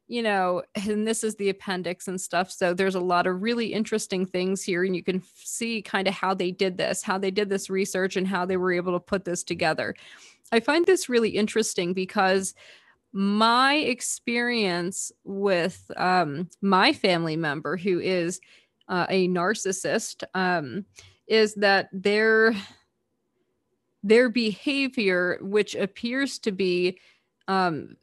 you 0.07 0.21
know, 0.21 0.61
and 0.75 1.07
this 1.07 1.23
is 1.23 1.35
the 1.35 1.49
appendix 1.49 2.07
and 2.07 2.19
stuff. 2.21 2.51
So 2.51 2.73
there's 2.73 2.95
a 2.95 2.99
lot 2.99 3.25
of 3.25 3.41
really 3.41 3.73
interesting 3.73 4.25
things 4.25 4.61
here, 4.61 4.83
and 4.83 4.95
you 4.95 5.03
can 5.03 5.23
see 5.35 5.81
kind 5.81 6.07
of 6.07 6.13
how 6.13 6.33
they 6.33 6.51
did 6.51 6.77
this, 6.77 7.01
how 7.01 7.17
they 7.17 7.31
did 7.31 7.49
this 7.49 7.69
research, 7.69 8.15
and 8.15 8.27
how 8.27 8.45
they 8.45 8.57
were 8.57 8.71
able 8.71 8.93
to 8.93 8.99
put 8.99 9.25
this 9.25 9.43
together. 9.43 9.95
I 10.51 10.59
find 10.59 10.85
this 10.85 11.09
really 11.09 11.29
interesting 11.29 11.93
because 11.93 12.53
my 13.13 13.75
experience 13.75 15.11
with 15.23 15.89
um, 15.97 16.49
my 16.61 16.93
family 16.93 17.35
member 17.35 17.77
who 17.77 17.99
is 17.99 18.39
uh, 18.87 19.07
a 19.09 19.27
narcissist 19.27 20.23
um, 20.35 20.85
is 21.27 21.55
that 21.55 21.89
their 21.91 22.53
their 24.05 24.29
behavior, 24.29 25.39
which 25.41 25.73
appears 25.73 26.37
to 26.37 26.51
be 26.51 26.99
um, 27.47 27.97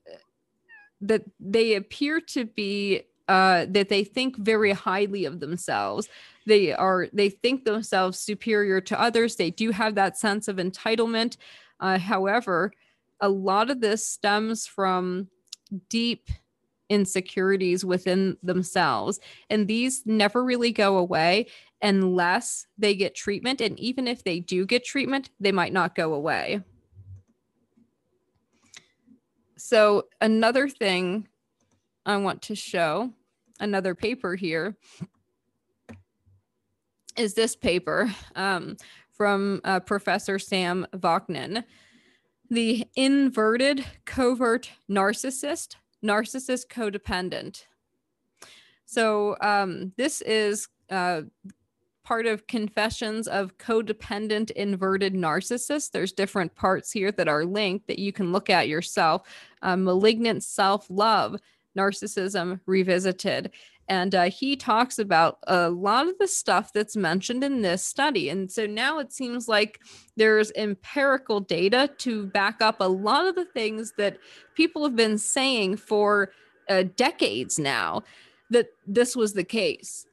that 1.01 1.23
they 1.39 1.75
appear 1.75 2.21
to 2.21 2.45
be 2.45 3.03
uh, 3.29 3.67
that 3.69 3.89
they 3.89 4.03
think 4.03 4.37
very 4.37 4.73
highly 4.73 5.25
of 5.25 5.39
themselves. 5.39 6.09
They 6.45 6.73
are 6.73 7.07
they 7.13 7.31
think 7.31 7.65
themselves 7.65 8.19
superior 8.19 8.81
to 8.81 9.01
others. 9.01 9.37
They 9.37 9.51
do 9.51 9.71
have 9.71 9.95
that 9.95 10.19
sense 10.19 10.49
of 10.49 10.57
entitlement. 10.57 11.37
Uh, 11.79 11.99
however, 11.99 12.73
a 13.21 13.29
lot 13.29 13.71
of 13.71 13.81
this 13.81 14.05
stems 14.05 14.67
from 14.67 15.29
deep 15.89 16.29
insecurities 16.89 17.85
within 17.85 18.37
themselves, 18.43 19.21
and 19.49 19.69
these 19.69 20.03
never 20.05 20.43
really 20.43 20.73
go 20.73 20.99
away 20.99 21.47
unless 21.83 22.67
they 22.79 22.95
get 22.95 23.15
treatment. 23.15 23.61
And 23.61 23.79
even 23.79 24.07
if 24.07 24.23
they 24.23 24.41
do 24.41 24.65
get 24.65 24.85
treatment, 24.85 25.31
they 25.41 25.53
might 25.53 25.73
not 25.73 25.95
go 25.95 26.15
away. 26.15 26.63
So, 29.57 30.05
another 30.21 30.69
thing 30.69 31.29
I 32.05 32.17
want 32.17 32.43
to 32.43 32.55
show, 32.55 33.13
another 33.61 33.95
paper 33.95 34.35
here, 34.35 34.77
is 37.17 37.35
this 37.35 37.55
paper 37.55 38.13
um, 38.35 38.77
from 39.13 39.61
uh, 39.65 39.81
Professor 39.81 40.39
Sam 40.39 40.87
Vaknin 40.95 41.63
The 42.51 42.87
Inverted 42.97 43.85
Covert 44.05 44.71
Narcissist, 44.91 45.77
Narcissist 46.05 46.67
Codependent. 46.67 47.65
So, 48.85 49.37
um, 49.41 49.93
this 49.97 50.23
is 50.23 50.69
uh, 50.91 51.23
part 52.05 52.27
of 52.27 52.47
Confessions 52.47 53.29
of 53.29 53.57
Codependent 53.59 54.51
Inverted 54.53 55.15
Narcissists. 55.15 55.91
There's 55.91 56.13
different 56.13 56.55
parts 56.55 56.91
here 56.91 57.13
that 57.13 57.29
are 57.29 57.45
linked 57.45 57.87
that 57.87 57.99
you 57.99 58.13
can 58.13 58.33
look 58.33 58.51
at 58.51 58.69
yourself. 58.69 59.23
Uh, 59.63 59.77
malignant 59.77 60.43
self 60.43 60.87
love, 60.91 61.37
narcissism 61.77 62.61
revisited. 62.67 63.53
And 63.89 64.15
uh, 64.15 64.31
he 64.31 64.57
talks 64.57 64.99
about 64.99 65.39
a 65.47 65.69
lot 65.69 66.09
of 66.09 66.17
the 66.19 66.29
stuff 66.29 66.73
that's 66.73 66.97
mentioned 66.97 67.43
in 67.45 67.63
this 67.63 67.85
study. 67.85 68.29
And 68.29 68.51
so 68.51 68.65
now 68.67 68.99
it 69.01 69.13
seems 69.13 69.49
like 69.49 69.81
there's 70.17 70.53
empirical 70.53 71.41
data 71.41 71.91
to 71.99 72.27
back 72.27 72.63
up 72.63 72.77
a 72.81 72.89
lot 72.89 73.27
of 73.27 73.35
the 73.35 73.45
things 73.45 73.93
that 73.99 74.19
people 74.55 74.85
have 74.85 74.97
been 74.97 75.19
saying 75.19 75.77
for 75.77 76.33
uh, 76.69 76.85
decades 76.97 77.59
now 77.59 78.03
that 78.51 78.69
this 78.87 79.17
was 79.17 79.33
the 79.33 79.45
case. 79.45 80.07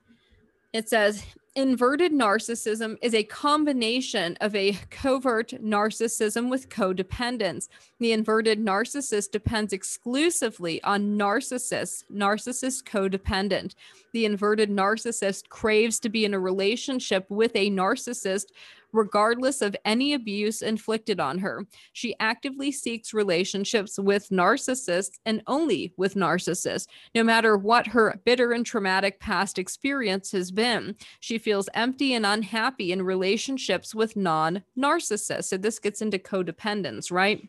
It 0.73 0.89
says 0.89 1.23
Inverted 1.55 2.13
narcissism 2.13 2.97
is 3.01 3.15
a 3.15 3.23
combination 3.23 4.37
of 4.39 4.55
a 4.55 4.77
covert 4.91 5.49
narcissism 5.49 6.49
with 6.49 6.69
codependence. 6.69 7.67
The 7.99 8.13
inverted 8.13 8.63
narcissist 8.63 9.31
depends 9.31 9.73
exclusively 9.73 10.81
on 10.83 11.17
narcissists, 11.17 12.05
narcissist 12.09 12.83
codependent. 12.83 13.75
The 14.13 14.25
inverted 14.25 14.69
narcissist 14.69 15.49
craves 15.49 15.99
to 15.99 16.09
be 16.09 16.23
in 16.23 16.33
a 16.33 16.39
relationship 16.39 17.25
with 17.29 17.51
a 17.55 17.69
narcissist 17.69 18.45
regardless 18.91 19.61
of 19.61 19.75
any 19.85 20.13
abuse 20.13 20.61
inflicted 20.61 21.19
on 21.19 21.37
her. 21.39 21.65
She 21.93 22.15
actively 22.19 22.71
seeks 22.71 23.13
relationships 23.13 23.99
with 23.99 24.29
narcissists 24.29 25.19
and 25.25 25.43
only 25.45 25.93
with 25.97 26.15
narcissists, 26.15 26.87
no 27.13 27.23
matter 27.23 27.57
what 27.57 27.87
her 27.87 28.19
bitter 28.25 28.51
and 28.51 28.65
traumatic 28.65 29.19
past 29.19 29.59
experience 29.59 30.31
has 30.31 30.51
been. 30.51 30.95
She 31.19 31.37
feels 31.37 31.69
empty 31.73 32.13
and 32.13 32.25
unhappy 32.25 32.91
in 32.91 33.03
relationships 33.03 33.93
with 33.93 34.15
non 34.15 34.63
narcissists. 34.77 35.45
So 35.45 35.57
this 35.57 35.79
gets 35.79 36.01
into 36.01 36.17
codependence, 36.17 37.11
right? 37.11 37.47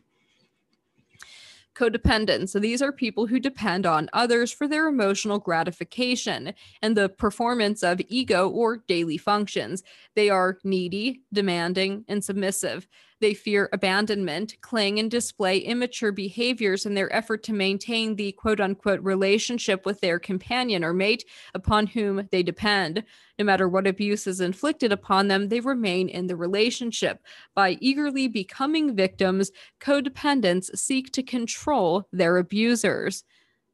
Codependent. 1.75 2.49
So 2.49 2.59
these 2.59 2.81
are 2.81 2.91
people 2.91 3.27
who 3.27 3.39
depend 3.39 3.85
on 3.85 4.09
others 4.13 4.51
for 4.51 4.67
their 4.67 4.87
emotional 4.87 5.39
gratification 5.39 6.53
and 6.81 6.95
the 6.95 7.09
performance 7.09 7.83
of 7.83 8.01
ego 8.07 8.49
or 8.49 8.77
daily 8.77 9.17
functions. 9.17 9.83
They 10.15 10.29
are 10.29 10.57
needy, 10.63 11.21
demanding, 11.33 12.05
and 12.07 12.23
submissive. 12.23 12.87
They 13.21 13.35
fear 13.35 13.69
abandonment, 13.71 14.55
cling, 14.61 14.97
and 14.97 15.09
display 15.09 15.59
immature 15.59 16.11
behaviors 16.11 16.87
in 16.87 16.95
their 16.95 17.15
effort 17.15 17.43
to 17.43 17.53
maintain 17.53 18.15
the 18.15 18.31
quote 18.31 18.59
unquote 18.59 18.99
relationship 19.01 19.85
with 19.85 20.01
their 20.01 20.17
companion 20.17 20.83
or 20.83 20.91
mate 20.91 21.23
upon 21.53 21.85
whom 21.85 22.27
they 22.31 22.41
depend. 22.41 23.03
No 23.37 23.45
matter 23.45 23.69
what 23.69 23.85
abuse 23.85 24.25
is 24.25 24.41
inflicted 24.41 24.91
upon 24.91 25.27
them, 25.27 25.49
they 25.49 25.59
remain 25.59 26.09
in 26.09 26.25
the 26.25 26.35
relationship. 26.35 27.21
By 27.53 27.77
eagerly 27.79 28.27
becoming 28.27 28.95
victims, 28.95 29.51
codependents 29.79 30.75
seek 30.75 31.11
to 31.11 31.21
control 31.21 32.07
their 32.11 32.37
abusers. 32.37 33.23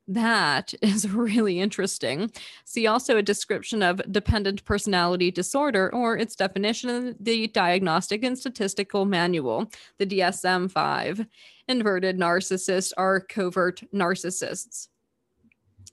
That 0.08 0.74
is 0.82 1.10
really 1.10 1.60
interesting. 1.60 2.32
See 2.66 2.88
also 2.88 3.18
a 3.18 3.22
description 3.22 3.84
of 3.84 4.02
dependent 4.12 4.64
personality 4.66 5.32
disorder 5.32 5.94
or 5.94 6.18
its 6.18 6.36
definition 6.36 6.90
in 6.90 7.16
the 7.20 7.48
Diagnostic 7.48 8.24
and 8.24 8.38
Statistical 8.38 9.06
Manual, 9.06 9.70
the 9.98 10.06
DSM 10.06 10.72
5. 10.72 11.26
Inverted 11.68 12.18
narcissists 12.18 12.94
are 12.98 13.20
covert 13.20 13.82
narcissists. 13.94 14.88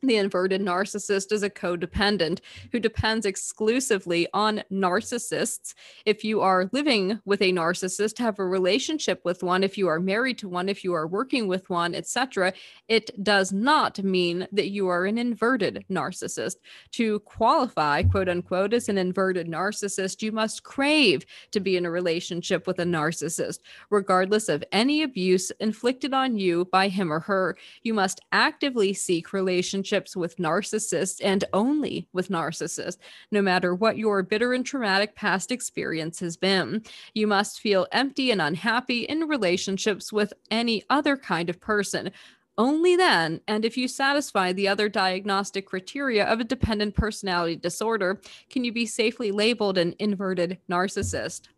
The 0.07 0.17
inverted 0.17 0.61
narcissist 0.61 1.33
is 1.33 1.43
a 1.43 1.49
codependent 1.49 2.41
who 2.73 2.79
depends 2.79 3.25
exclusively 3.25 4.29
on 4.35 4.63
narcissists. 4.71 5.73
If 6.05 6.25
you 6.25 6.43
are 6.43 6.69
living 6.73 7.21
with 7.25 7.41
a 7.41 7.53
narcissist, 7.53 8.19
have 8.19 8.39
a 8.39 8.45
relationship 8.45 9.23
with 9.25 9.43
one, 9.43 9.65
if 9.65 9.79
you 9.79 9.89
are 9.89 10.01
married 10.01 10.37
to 10.39 10.49
one, 10.49 10.69
if 10.69 10.85
you 10.85 10.93
are 10.93 11.07
working 11.07 11.49
with 11.49 11.71
one, 11.71 11.95
etc., 11.95 12.53
it 12.87 13.11
does 13.25 13.51
not 13.51 14.03
mean 14.03 14.47
that 14.53 14.69
you 14.69 14.89
are 14.89 15.07
an 15.07 15.17
inverted 15.17 15.87
narcissist. 15.91 16.57
To 16.93 17.21
qualify, 17.21 18.03
quote 18.03 18.29
unquote, 18.29 18.75
as 18.75 18.91
an 18.91 18.99
inverted 18.99 19.47
narcissist, 19.47 20.21
you 20.21 20.33
must 20.33 20.65
crave 20.65 21.25
to 21.53 21.61
be 21.61 21.79
in 21.79 21.87
a 21.87 21.91
relationship 21.91 22.67
with 22.67 22.79
a 22.79 22.85
narcissist, 22.85 23.61
regardless 23.89 24.51
of 24.51 24.63
any 24.71 25.03
abuse 25.03 25.51
inflicted 25.61 26.13
on 26.13 26.37
you 26.37 26.67
by 26.67 26.89
him 26.89 27.11
or 27.11 27.21
her. 27.21 27.57
You 27.83 27.95
must 27.95 28.21
actively 28.33 28.93
seek 28.93 29.33
relationships 29.33 29.94
relationships 29.95 30.17
with 30.17 30.37
narcissists 30.39 31.21
and 31.23 31.45
only 31.53 32.09
with 32.13 32.29
narcissists, 32.29 32.99
no 33.31 33.41
matter 33.41 33.75
what 33.75 33.97
your 33.97 34.23
bitter 34.23 34.53
and 34.53 34.67
traumatic 34.67 35.15
past 35.15 35.53
experience 35.53 36.21
has 36.21 36.37
been. 36.37 36.83
You 37.15 37.27
must 37.27 37.61
feel 37.61 37.87
empty 37.93 38.33
and 38.33 38.43
unhappy 38.43 39.05
in 39.05 39.29
relationships 39.29 40.13
with 40.13 40.33
any 40.51 40.83
other 40.91 41.17
kind 41.17 41.49
of 41.49 41.61
person. 41.61 42.11
Only 42.57 42.97
then, 42.97 43.41
and 43.49 43.65
if 43.65 43.77
you 43.77 43.89
satisfy 43.89 44.53
the 44.53 44.69
other 44.69 44.89
diagnostic 44.89 45.67
criteria 45.67 46.25
of 46.25 46.41
a 46.41 46.45
dependent 46.45 46.95
personality 46.95 47.57
disorder, 47.57 48.21
can 48.49 48.65
you 48.65 48.73
be 48.73 48.87
safely 48.87 49.33
labeled 49.33 49.79
an 49.79 49.95
inverted 49.99 50.59
narcissist. 50.71 51.49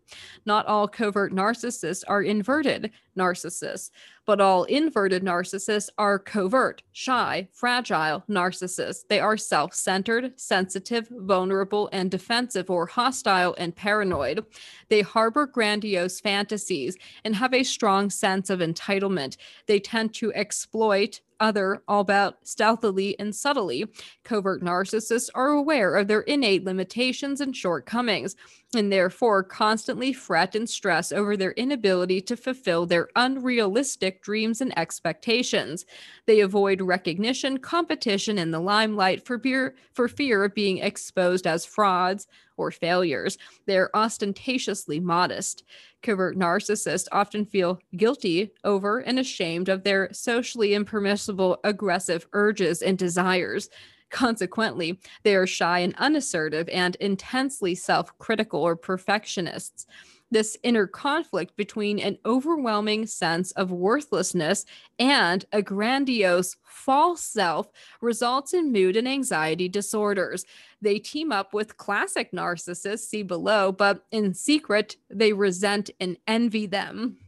Not 0.45 0.67
all 0.67 0.89
covert 0.89 1.33
narcissists 1.33 2.05
are 2.07 2.23
inverted 2.23 2.91
narcissists, 3.17 3.91
but 4.27 4.41
all 4.41 4.65
inverted 4.65 5.23
narcissists 5.23 5.89
are 5.99 6.19
covert, 6.19 6.83
shy, 6.93 7.49
fragile 7.53 8.25
narcissists. 8.29 9.07
They 9.09 9.21
are 9.21 9.37
self 9.37 9.75
centered, 9.75 10.39
sensitive, 10.39 11.09
vulnerable, 11.11 11.89
and 11.93 12.11
defensive, 12.11 12.71
or 12.71 12.87
hostile 12.87 13.55
and 13.59 13.75
paranoid. 13.75 14.45
They 14.89 15.03
harbor 15.03 15.47
grandiose 15.47 16.21
fantasies 16.21 16.97
and 17.25 17.37
have 17.37 17.55
a 17.55 17.63
strong 17.63 18.11
sense 18.11 18.51
of 18.51 18.61
entitlement. 18.61 19.37
They 19.67 19.81
tend 19.81 20.15
to 20.15 20.33
exploit 20.35 21.21
other, 21.41 21.83
all 21.89 22.01
about 22.01 22.47
stealthily 22.47 23.19
and 23.19 23.35
subtly. 23.35 23.87
Covert 24.25 24.63
narcissists 24.63 25.29
are 25.35 25.49
aware 25.49 25.97
of 25.97 26.09
their 26.09 26.23
innate 26.23 26.65
limitations 26.65 27.41
and 27.41 27.57
shortcomings, 27.57 28.37
and 28.75 28.93
therefore 28.93 29.43
constantly 29.43 30.13
fret 30.13 30.55
and 30.55 30.69
stress 30.69 31.13
over 31.13 31.37
their 31.37 31.53
inability 31.53 32.21
to 32.21 32.37
fulfill 32.37 32.87
their 32.87 33.09
unrealistic 33.17 34.23
dreams 34.23 34.61
and 34.61 34.77
expectations. 34.79 35.87
They 36.27 36.41
avoid 36.41 36.81
recognition, 36.81 37.59
competition, 37.59 38.39
and 38.39 38.53
the 38.53 38.61
limelight 38.61 39.25
for, 39.25 39.39
beer, 39.39 39.77
for 39.93 40.09
fear 40.09 40.45
of 40.45 40.55
being 40.55 40.79
exposed 40.79 41.47
as 41.47 41.65
frauds, 41.65 42.27
or 42.57 42.71
failures. 42.71 43.39
They're 43.67 43.95
ostentatiously 43.95 45.01
modest. 45.01 45.65
Covert 46.03 46.37
narcissists 46.37 47.09
often 47.13 47.45
feel 47.45 47.79
guilty 47.97 48.53
over 48.65 49.01
and 49.01 49.19
ashamed 49.19 49.69
of 49.69 49.85
their 49.85 50.13
socially 50.13 50.75
impermissible 50.75 51.59
aggressive 51.65 52.27
urges 52.33 52.83
and 52.83 52.97
desires. 52.97 53.69
Consequently, 54.11 55.01
they 55.25 55.35
are 55.35 55.47
shy 55.47 55.81
and 55.81 55.95
unassertive 55.99 56.69
and 56.69 56.95
intensely 56.97 57.75
self 57.75 58.17
critical 58.19 58.61
or 58.61 58.77
perfectionists 58.77 59.87
this 60.31 60.57
inner 60.63 60.87
conflict 60.87 61.57
between 61.57 61.99
an 61.99 62.19
overwhelming 62.25 63.07
sense 63.07 63.53
of 63.53 63.71
worthlessness 63.71 64.65
and 64.99 65.45
a 65.53 65.63
grandiose 65.63 66.57
false 66.65 67.23
self 67.23 67.69
results 68.01 68.55
in 68.55 68.73
mood 68.73 68.97
and 68.97 69.09
anxiety 69.09 69.69
disorders. 69.69 70.45
They 70.83 70.99
team 70.99 71.33
up 71.33 71.55
with 71.55 71.77
classic 71.77 72.33
narcissists, 72.33 73.09
see 73.09 73.23
below, 73.23 73.73
but 73.73 74.05
in 74.11 74.35
secret, 74.35 74.97
they 75.11 75.33
resent 75.33 75.91
and 76.01 76.17
envy 76.27 76.67
them. 76.67 77.19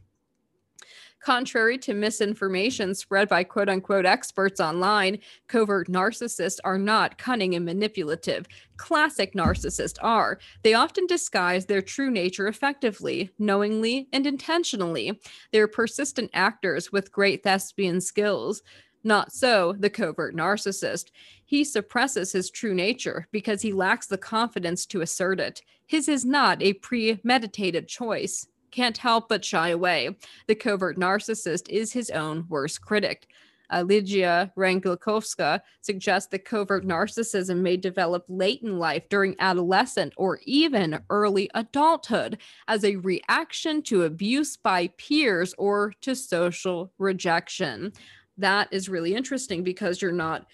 Contrary 1.19 1.77
to 1.77 1.93
misinformation 1.93 2.95
spread 2.95 3.27
by 3.27 3.43
quote 3.43 3.67
unquote 3.67 4.05
experts 4.05 4.61
online, 4.61 5.19
covert 5.47 5.89
narcissists 5.89 6.59
are 6.63 6.77
not 6.77 7.17
cunning 7.17 7.55
and 7.55 7.65
manipulative. 7.65 8.47
Classic 8.77 9.33
narcissists 9.33 9.97
are. 10.01 10.39
They 10.63 10.73
often 10.73 11.07
disguise 11.07 11.65
their 11.65 11.81
true 11.81 12.09
nature 12.09 12.47
effectively, 12.47 13.31
knowingly, 13.37 14.07
and 14.13 14.25
intentionally. 14.25 15.19
They're 15.51 15.67
persistent 15.67 16.31
actors 16.33 16.91
with 16.91 17.11
great 17.11 17.43
thespian 17.43 17.99
skills. 17.99 18.61
Not 19.03 19.33
so 19.33 19.75
the 19.77 19.89
covert 19.89 20.35
narcissist. 20.35 21.11
He 21.45 21.63
suppresses 21.65 22.31
his 22.31 22.49
true 22.49 22.73
nature 22.73 23.27
because 23.31 23.61
he 23.61 23.73
lacks 23.73 24.07
the 24.07 24.17
confidence 24.17 24.85
to 24.87 25.01
assert 25.01 25.39
it. 25.39 25.61
His 25.85 26.07
is 26.07 26.23
not 26.23 26.61
a 26.61 26.73
premeditated 26.73 27.87
choice 27.87 28.47
can't 28.71 28.97
help 28.97 29.29
but 29.29 29.45
shy 29.45 29.69
away. 29.69 30.15
The 30.47 30.55
covert 30.55 30.97
narcissist 30.97 31.69
is 31.69 31.93
his 31.93 32.09
own 32.09 32.45
worst 32.49 32.81
critic. 32.81 33.27
Uh, 33.71 33.83
Lydia 33.83 34.51
Rangelovska 34.57 35.61
suggests 35.81 36.29
that 36.31 36.45
covert 36.45 36.85
narcissism 36.85 37.57
may 37.57 37.77
develop 37.77 38.25
late 38.27 38.61
in 38.63 38.79
life 38.79 39.07
during 39.09 39.35
adolescent 39.39 40.13
or 40.17 40.39
even 40.45 40.99
early 41.09 41.49
adulthood 41.53 42.39
as 42.67 42.83
a 42.83 42.95
reaction 42.97 43.81
to 43.83 44.03
abuse 44.03 44.57
by 44.57 44.87
peers 44.97 45.53
or 45.57 45.93
to 46.01 46.15
social 46.15 46.91
rejection. 46.97 47.93
That 48.37 48.69
is 48.71 48.89
really 48.89 49.13
interesting 49.13 49.63
because 49.63 50.01
you're 50.01 50.11
not 50.11 50.47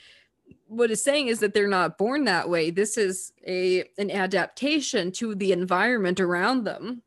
what 0.68 0.92
is 0.92 1.04
saying 1.04 1.28
is 1.28 1.40
that 1.40 1.54
they're 1.54 1.68
not 1.68 1.98
born 1.98 2.26
that 2.26 2.50
way. 2.50 2.70
This 2.70 2.98
is 2.98 3.34
a 3.48 3.84
an 3.98 4.12
adaptation 4.12 5.12
to 5.14 5.36
the 5.36 5.52
environment 5.52 6.20
around 6.20 6.66
them 6.66 7.02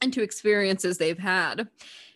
and 0.00 0.12
to 0.12 0.22
experiences 0.22 0.98
they've 0.98 1.18
had. 1.18 1.68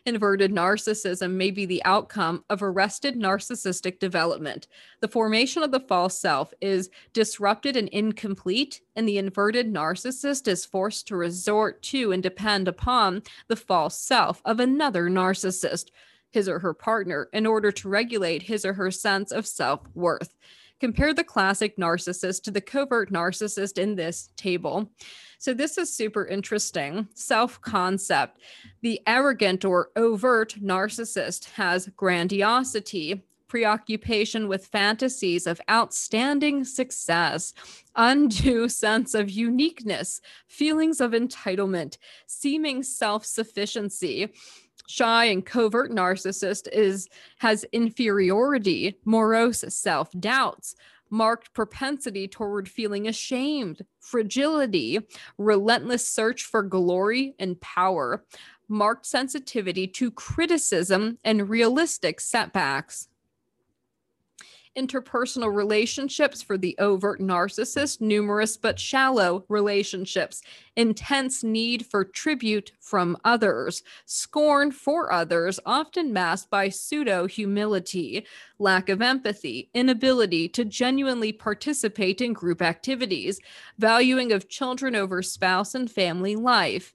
Inverted 0.05 0.51
narcissism 0.51 1.33
may 1.33 1.53
be 1.53 1.65
the 1.65 1.85
outcome 1.85 2.45
of 2.51 2.61
arrested 2.61 3.15
narcissistic 3.15 4.01
development. 4.01 4.67
The 5.01 5.07
formation 5.07 5.63
of 5.63 5.71
the 5.71 5.79
false 5.79 6.19
self 6.19 6.53
is 6.61 6.91
disrupted 7.13 7.77
and 7.77 7.89
incomplete, 7.91 8.81
and 8.97 9.09
the 9.09 9.19
inverted 9.19 9.73
narcissist 9.73 10.49
is 10.49 10.67
forced 10.67 11.07
to 11.07 11.17
resort 11.17 11.83
to 11.85 12.11
and 12.11 12.21
depend 12.21 12.67
upon 12.67 13.23
the 13.47 13.55
false 13.55 13.97
self 13.97 14.43
of 14.45 14.59
another 14.59 15.09
narcissist, 15.09 15.91
his 16.31 16.49
or 16.49 16.59
her 16.59 16.75
partner, 16.75 17.29
in 17.33 17.47
order 17.47 17.71
to 17.71 17.89
regulate 17.89 18.43
his 18.43 18.65
or 18.65 18.73
her 18.73 18.91
sense 18.91 19.31
of 19.31 19.47
self 19.47 19.83
worth. 19.95 20.35
Compare 20.83 21.15
the 21.15 21.23
classic 21.23 21.77
narcissist 21.77 22.43
to 22.43 22.51
the 22.51 22.61
covert 22.61 23.13
narcissist 23.13 23.79
in 23.79 23.95
this 23.95 24.31
table. 24.37 24.91
So, 25.39 25.55
this 25.55 25.79
is 25.79 25.95
super 25.95 26.27
interesting. 26.27 27.07
Self 27.15 27.61
concept. 27.61 28.41
The 28.81 29.01
arrogant 29.07 29.65
or 29.65 29.91
overt 29.95 30.57
narcissist 30.61 31.45
has 31.51 31.89
grandiosity, 31.97 33.23
preoccupation 33.47 34.49
with 34.49 34.67
fantasies 34.67 35.47
of 35.47 35.61
outstanding 35.71 36.65
success, 36.65 37.55
undue 37.95 38.69
sense 38.85 39.15
of 39.15 39.31
uniqueness, 39.31 40.21
feelings 40.49 41.01
of 41.01 41.13
entitlement, 41.13 41.97
seeming 42.27 42.83
self 42.83 43.25
sufficiency 43.25 44.33
shy 44.89 45.27
and 45.27 45.47
covert 45.47 45.91
narcissist 45.91 46.69
is 46.73 47.09
has 47.39 47.65
inferiority 47.73 48.97
morose 49.05 49.65
self-doubts 49.69 50.75
marked 51.11 51.53
propensity 51.53 52.27
toward 52.27 52.69
feeling 52.69 53.07
ashamed 53.07 53.85
fragility 54.01 54.99
relentless 55.39 56.07
search 56.07 56.45
for 56.45 56.63
glory 56.63 57.35
and 57.39 57.61
power 57.61 58.25
marked 58.69 59.05
sensitivity 59.05 59.87
to 59.87 60.11
criticism 60.11 61.19
and 61.25 61.51
realistic 61.51 62.19
setbacks 62.21 63.09
interpersonal 64.77 65.55
relationships 65.55 66.43
for 66.43 66.57
the 66.57 66.77
overt 66.79 67.21
narcissist, 67.21 68.01
numerous 68.01 68.57
but 68.57 68.79
shallow 68.79 69.45
relationships, 69.49 70.43
intense 70.77 71.45
need 71.45 71.85
for 71.87 72.05
tribute 72.05 72.73
from 72.81 73.17
others, 73.25 73.83
scorn 74.07 74.73
for 74.73 75.13
others, 75.13 75.61
often 75.67 76.13
masked 76.13 76.51
by 76.51 76.69
pseudo 76.69 77.27
humility, 77.27 78.27
lack 78.59 78.89
of 78.89 79.03
empathy, 79.03 79.71
inability 79.75 80.49
to 80.49 80.65
genuinely 80.65 81.33
participate 81.33 82.21
in 82.21 82.33
group 82.33 82.63
activities, 82.63 83.41
valuing 83.79 84.33
of 84.33 84.49
children 84.49 84.97
over 84.97 85.23
spouse 85.23 85.75
and 85.75 85.91
family 85.91 86.37
life. 86.37 86.95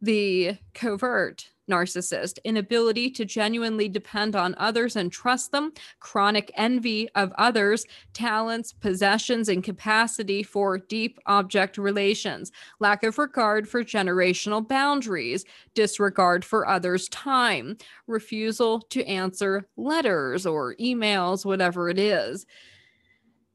The 0.00 0.58
covert 0.74 1.50
narcissist, 1.68 2.38
inability 2.44 3.10
to 3.10 3.24
genuinely 3.24 3.88
depend 3.88 4.34
on 4.34 4.54
others 4.58 4.96
and 4.96 5.12
trust 5.12 5.52
them, 5.52 5.72
chronic 6.00 6.50
envy 6.54 7.08
of 7.14 7.32
others, 7.38 7.84
talents, 8.12 8.72
possessions, 8.72 9.48
and 9.48 9.62
capacity 9.62 10.42
for 10.42 10.78
deep 10.78 11.18
object 11.26 11.78
relations, 11.78 12.50
lack 12.80 13.02
of 13.02 13.18
regard 13.18 13.68
for 13.68 13.84
generational 13.84 14.66
boundaries, 14.66 15.44
disregard 15.74 16.44
for 16.44 16.66
others' 16.66 17.08
time, 17.08 17.76
refusal 18.06 18.80
to 18.80 19.04
answer 19.04 19.68
letters 19.76 20.46
or 20.46 20.74
emails, 20.76 21.44
whatever 21.44 21.88
it 21.88 21.98
is. 21.98 22.46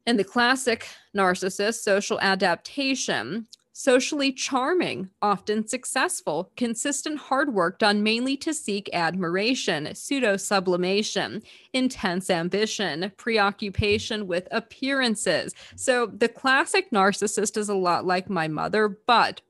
In 0.06 0.18
the 0.18 0.24
classic 0.24 0.86
narcissist, 1.16 1.80
social 1.80 2.20
adaptation, 2.20 3.46
socially 3.74 4.32
charming, 4.32 5.10
often 5.20 5.66
successful, 5.66 6.52
consistent 6.56 7.18
hard 7.18 7.52
work 7.52 7.80
done 7.80 8.04
mainly 8.04 8.36
to 8.36 8.54
seek 8.54 8.88
admiration, 8.92 9.92
pseudo 9.96 10.36
sublimation, 10.36 11.42
intense 11.72 12.30
ambition, 12.30 13.12
preoccupation 13.16 14.28
with 14.28 14.46
appearances. 14.52 15.54
So 15.74 16.06
the 16.06 16.28
classic 16.28 16.92
narcissist 16.92 17.56
is 17.56 17.68
a 17.68 17.74
lot 17.74 18.06
like 18.06 18.30
my 18.30 18.46
mother, 18.46 18.96
but 19.06 19.40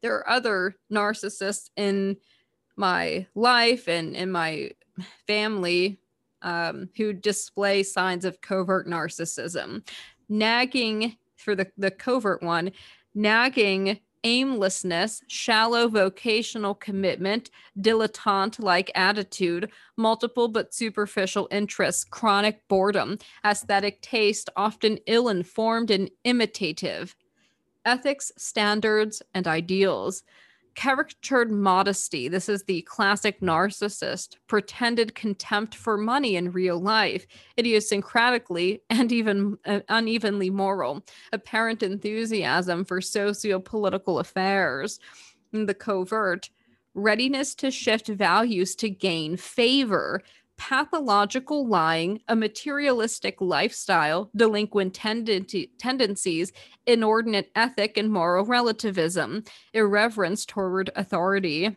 there 0.00 0.14
are 0.14 0.30
other 0.30 0.76
narcissists 0.90 1.70
in 1.76 2.16
my 2.76 3.26
life 3.34 3.88
and 3.88 4.14
in 4.14 4.30
my 4.30 4.70
family 5.26 5.98
um, 6.42 6.88
who 6.96 7.12
display 7.12 7.82
signs 7.82 8.24
of 8.24 8.40
covert 8.40 8.86
narcissism. 8.86 9.82
Nagging 10.28 11.16
for 11.36 11.54
the, 11.54 11.70
the 11.76 11.90
covert 11.90 12.42
one, 12.42 12.72
nagging 13.14 14.00
aimlessness, 14.24 15.22
shallow 15.28 15.88
vocational 15.88 16.74
commitment, 16.74 17.50
dilettante 17.80 18.60
like 18.60 18.90
attitude, 18.96 19.70
multiple 19.96 20.48
but 20.48 20.74
superficial 20.74 21.46
interests, 21.52 22.04
chronic 22.04 22.66
boredom, 22.66 23.18
aesthetic 23.44 24.02
taste, 24.02 24.50
often 24.56 24.98
ill 25.06 25.28
informed 25.28 25.92
and 25.92 26.10
imitative, 26.24 27.14
ethics, 27.84 28.32
standards, 28.36 29.22
and 29.32 29.46
ideals 29.46 30.24
caricatured 30.76 31.50
modesty. 31.50 32.28
This 32.28 32.48
is 32.48 32.62
the 32.64 32.82
classic 32.82 33.40
narcissist, 33.40 34.36
pretended 34.46 35.14
contempt 35.14 35.74
for 35.74 35.96
money 35.96 36.36
in 36.36 36.52
real 36.52 36.78
life, 36.78 37.26
idiosyncratically 37.58 38.80
and 38.90 39.10
even 39.10 39.58
uh, 39.64 39.80
unevenly 39.88 40.50
moral, 40.50 41.02
apparent 41.32 41.82
enthusiasm 41.82 42.84
for 42.84 43.00
socio 43.00 43.58
political 43.58 44.18
affairs, 44.18 45.00
the 45.52 45.74
covert, 45.74 46.50
readiness 46.94 47.54
to 47.54 47.70
shift 47.70 48.08
values 48.08 48.74
to 48.76 48.90
gain 48.90 49.36
favor, 49.36 50.22
pathological 50.56 51.66
lying, 51.66 52.20
a 52.28 52.36
materialistic 52.36 53.40
lifestyle, 53.40 54.30
delinquent 54.34 54.94
tendency, 54.94 55.70
tendencies, 55.78 56.52
inordinate 56.86 57.50
ethic 57.54 57.96
and 57.96 58.10
moral 58.10 58.44
relativism, 58.44 59.44
irreverence 59.72 60.44
toward 60.46 60.90
authority. 60.96 61.76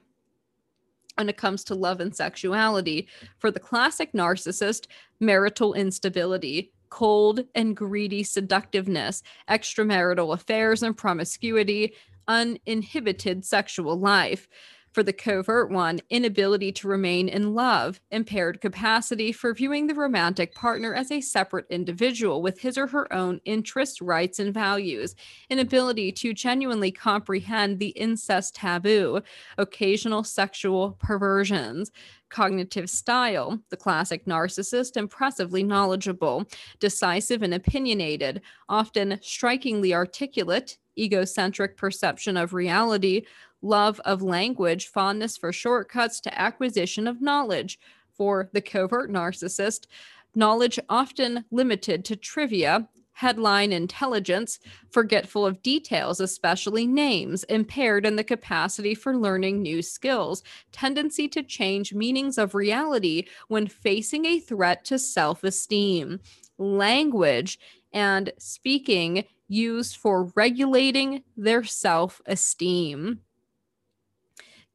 When 1.16 1.30
it 1.30 1.38
comes 1.38 1.64
to 1.66 1.76
love 1.76 2.00
and 2.00 2.16
sexuality, 2.16 3.08
for 3.40 3.52
the 3.52 3.60
classic 3.60 4.14
narcissist, 4.14 4.88
marital 5.20 5.74
instability, 5.74 6.72
cold 6.90 7.42
and 7.56 7.76
greedy 7.76 8.24
seductiveness, 8.24 9.22
extramarital 9.50 10.34
affairs 10.34 10.82
and 10.82 10.96
promiscuity, 10.96 11.94
uninhibited 12.28 13.44
sexual 13.44 14.00
life 14.00 14.48
for 14.92 15.04
the 15.04 15.14
covert 15.14 15.70
one, 15.72 16.00
inability 16.10 16.72
to 16.72 16.88
remain 16.88 17.30
in 17.30 17.54
love, 17.54 18.00
impaired 18.12 18.62
capacity 18.62 19.32
for 19.32 19.54
viewing 19.54 19.88
the 19.88 19.94
romantic 19.94 20.56
partner 20.56 20.94
as 20.94 21.12
a 21.12 21.22
separate 21.22 21.66
individual 21.70 22.42
with 22.42 22.60
his 22.60 22.78
or 22.78 22.88
her 22.88 23.12
own 23.14 23.40
interests, 23.46 24.02
rights, 24.02 24.40
and 24.40 24.54
values, 24.54 25.16
inability 25.50 26.12
to 26.12 26.34
genuinely 26.34 26.92
comprehend 26.92 27.80
the 27.80 27.90
incest 27.90 28.56
taboo, 28.56 29.22
occasional 29.58 30.24
sexual 30.24 30.98
perversions, 31.00 31.92
cognitive 32.30 32.90
style, 32.90 33.60
the 33.70 33.78
classic 33.78 34.26
narcissist, 34.26 34.98
impressively 34.98 35.64
knowledgeable, 35.64 36.46
decisive 36.80 37.42
and 37.42 37.54
opinionated, 37.54 38.42
often 38.68 39.20
strikingly 39.22 39.94
articulate, 39.94 40.78
egocentric 40.98 41.78
perception 41.78 42.38
of 42.38 42.54
reality, 42.54 43.24
love 43.62 44.00
of 44.06 44.22
language, 44.22 44.88
fondness 44.88 45.38
for 45.38 45.52
shortcuts 45.52 46.20
to 46.22 46.40
acquisition 46.42 47.08
of 47.08 47.22
knowledge. 47.22 47.80
For 48.14 48.50
the 48.52 48.62
covert 48.62 49.10
narcissist, 49.10 49.88
knowledge 50.36 50.80
often 50.90 51.46
limited 51.52 52.04
to 52.06 52.16
trivia, 52.16 52.90
headline 53.14 53.74
intelligence, 53.74 54.60
forgetful 54.92 55.46
of 55.46 55.62
details, 55.62 56.22
especially 56.22 56.88
names, 56.88 57.44
impaired 57.46 58.06
in 58.06 58.16
the 58.16 58.24
capacity 58.24 58.96
for 58.96 59.18
learning 59.18 59.62
new 59.62 59.82
skills, 59.82 60.42
tendency 60.72 61.28
to 61.28 61.44
change 61.44 61.94
meanings 61.94 62.38
of 62.38 62.56
reality 62.56 63.26
when 63.50 63.68
facing 63.68 64.26
a 64.26 64.40
threat 64.40 64.86
to 64.86 64.98
self 64.98 65.44
esteem, 65.44 66.20
language, 66.58 67.60
and 67.92 68.32
speaking 68.38 69.26
used 69.50 69.98
for 69.98 70.32
regulating 70.36 71.24
their 71.36 71.64
self 71.64 72.22
esteem 72.26 73.20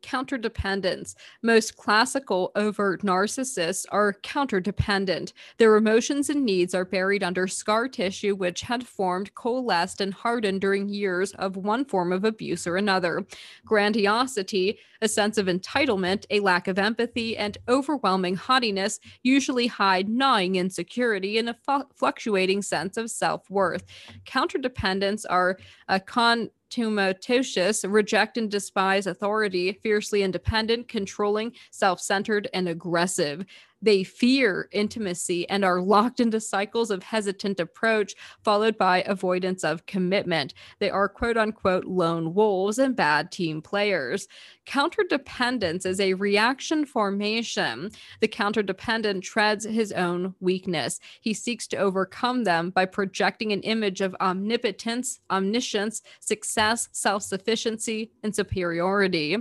counterdependence. 0.05 1.15
Most 1.43 1.77
classical 1.77 2.53
overt 2.55 3.03
narcissists 3.03 3.87
are 3.91 4.13
counterdependent. 4.23 5.33
Their 5.57 5.77
emotions 5.77 6.29
and 6.29 6.45
needs 6.45 6.75
are 6.75 6.85
buried 6.85 7.23
under 7.23 7.49
scar 7.49 7.89
tissue, 7.89 8.35
which 8.35 8.63
had 8.63 8.87
formed, 8.87 9.35
coalesced, 9.35 10.01
and 10.01 10.13
hardened 10.13 10.61
during 10.61 10.89
years 10.89 11.33
of 11.33 11.57
one 11.57 11.85
form 11.85 12.13
of 12.13 12.25
abuse 12.25 12.67
or 12.67 12.77
another. 12.77 13.27
Grandiosity, 13.65 14.79
a 15.01 15.09
sense 15.09 15.39
of 15.39 15.47
entitlement, 15.47 16.27
a 16.31 16.41
lack 16.41 16.69
of 16.69 16.79
empathy, 16.79 17.37
and 17.37 17.57
overwhelming 17.69 18.37
haughtiness 18.37 19.01
usually 19.23 19.67
hide 19.67 20.09
gnawing 20.09 20.57
insecurity 20.57 21.39
and 21.39 21.49
a 21.49 21.57
fluctuating 21.95 22.61
sense 22.63 22.97
of 22.97 23.11
self 23.11 23.49
worth. 23.51 23.85
Counterdependents 24.27 25.25
are 25.29 25.59
a 25.89 25.99
con 25.99 26.51
contumacious, 26.71 27.85
reject 27.85 28.37
and 28.37 28.51
despise 28.51 29.07
authority, 29.07 29.73
fiercely 29.73 30.23
independent, 30.23 30.89
controlling, 30.89 31.53
self 31.71 32.01
centered, 32.01 32.49
and 32.55 32.69
aggressive. 32.69 33.45
They 33.83 34.03
fear 34.03 34.69
intimacy 34.73 35.49
and 35.49 35.65
are 35.65 35.81
locked 35.81 36.21
into 36.21 36.41
cycles 36.41 36.91
of 36.91 37.03
hesitant 37.03 37.61
approach, 37.61 38.15
followed 38.43 38.79
by 38.79 39.03
avoidance 39.03 39.63
of 39.63 39.87
commitment. 39.87 40.55
They 40.79 40.91
are 40.91 41.09
quote 41.09 41.37
unquote 41.37 41.85
lone 41.85 42.35
wolves 42.35 42.79
and 42.79 42.97
bad 42.97 43.31
team 43.31 43.61
players. 43.61 44.27
Counterdependence 44.67 45.85
is 45.85 46.01
a 46.01 46.15
reaction 46.15 46.87
formation. 46.87 47.91
The 48.21 48.29
counterdependent 48.29 49.23
treads 49.23 49.65
his 49.65 49.93
own 49.93 50.35
weakness. 50.41 51.01
He 51.21 51.35
seeks 51.35 51.67
to 51.69 51.77
overcome 51.77 52.45
them 52.45 52.71
by 52.71 52.87
projecting 52.87 53.53
an 53.53 53.61
image 53.61 54.01
of 54.01 54.17
omnipotence, 54.21 55.21
omniscience, 55.31 56.03
success, 56.21 56.89
self 56.93 57.23
sufficiency, 57.23 58.13
and 58.23 58.35
superiority 58.35 59.37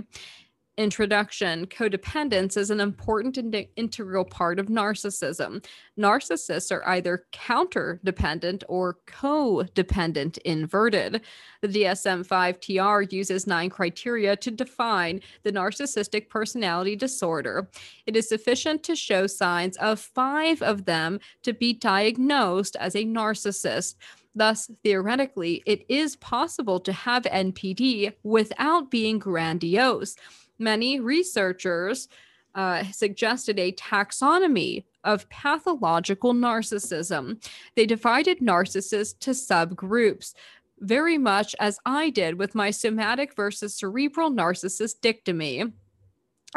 introduction, 0.76 1.66
codependence 1.66 2.56
is 2.56 2.70
an 2.70 2.80
important 2.80 3.36
and 3.36 3.54
integral 3.76 4.24
part 4.24 4.58
of 4.58 4.66
narcissism. 4.66 5.64
Narcissists 5.98 6.72
are 6.72 6.86
either 6.88 7.26
counter 7.32 8.00
dependent 8.04 8.64
or 8.68 8.98
codependent 9.06 10.38
inverted. 10.38 11.20
The 11.60 11.68
DSM 11.68 12.26
5 12.26 12.60
TR 12.60 13.14
uses 13.14 13.46
nine 13.46 13.70
criteria 13.70 14.36
to 14.36 14.50
define 14.50 15.20
the 15.44 15.52
narcissistic 15.52 16.28
personality 16.28 16.96
disorder. 16.96 17.68
It 18.06 18.16
is 18.16 18.28
sufficient 18.28 18.82
to 18.84 18.96
show 18.96 19.26
signs 19.26 19.76
of 19.76 20.00
five 20.00 20.60
of 20.62 20.84
them 20.84 21.20
to 21.44 21.52
be 21.52 21.72
diagnosed 21.72 22.76
as 22.76 22.94
a 22.94 23.04
narcissist. 23.04 23.94
Thus, 24.34 24.68
theoretically, 24.82 25.62
it 25.64 25.84
is 25.88 26.16
possible 26.16 26.80
to 26.80 26.92
have 26.92 27.22
NPD 27.22 28.14
without 28.24 28.90
being 28.90 29.20
grandiose 29.20 30.16
many 30.58 31.00
researchers 31.00 32.08
uh, 32.54 32.84
suggested 32.92 33.58
a 33.58 33.72
taxonomy 33.72 34.84
of 35.02 35.28
pathological 35.28 36.32
narcissism. 36.32 37.44
They 37.74 37.86
divided 37.86 38.38
narcissists 38.38 39.18
to 39.20 39.30
subgroups, 39.30 40.34
very 40.80 41.18
much 41.18 41.54
as 41.58 41.78
I 41.84 42.10
did 42.10 42.38
with 42.38 42.54
my 42.54 42.70
somatic 42.70 43.34
versus 43.34 43.74
cerebral 43.74 44.30
narcissist 44.30 45.00
dichotomy. 45.00 45.72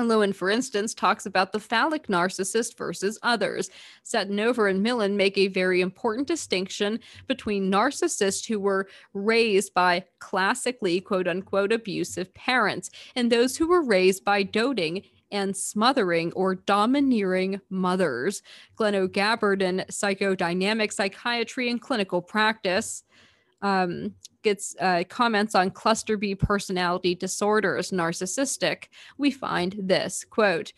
Lowen, 0.05 0.33
for 0.33 0.49
instance, 0.49 0.93
talks 0.93 1.25
about 1.25 1.51
the 1.51 1.59
phallic 1.59 2.07
narcissist 2.07 2.77
versus 2.77 3.17
others. 3.23 3.69
Setnover 4.05 4.69
and 4.69 4.83
Millon 4.83 5.17
make 5.17 5.37
a 5.37 5.47
very 5.47 5.81
important 5.81 6.27
distinction 6.27 6.99
between 7.27 7.71
narcissists 7.71 8.45
who 8.45 8.59
were 8.59 8.87
raised 9.13 9.73
by 9.73 10.03
classically 10.19 11.01
quote 11.01 11.27
unquote 11.27 11.71
abusive 11.71 12.33
parents 12.33 12.89
and 13.15 13.31
those 13.31 13.57
who 13.57 13.67
were 13.67 13.81
raised 13.81 14.23
by 14.23 14.43
doting 14.43 15.03
and 15.31 15.55
smothering 15.55 16.31
or 16.33 16.55
domineering 16.55 17.59
mothers. 17.69 18.41
Glen 18.75 18.95
O. 18.95 19.07
Gabbard 19.07 19.61
in 19.61 19.83
Psychodynamic 19.89 20.93
Psychiatry 20.93 21.69
and 21.69 21.81
Clinical 21.81 22.21
Practice 22.21 23.03
um, 23.61 24.13
gets 24.43 24.75
uh, 24.79 25.03
comments 25.09 25.55
on 25.55 25.71
cluster 25.71 26.17
B 26.17 26.35
personality 26.35 27.15
disorders, 27.15 27.91
narcissistic, 27.91 28.85
we 29.17 29.31
find 29.31 29.75
this 29.79 30.23
quote. 30.23 30.73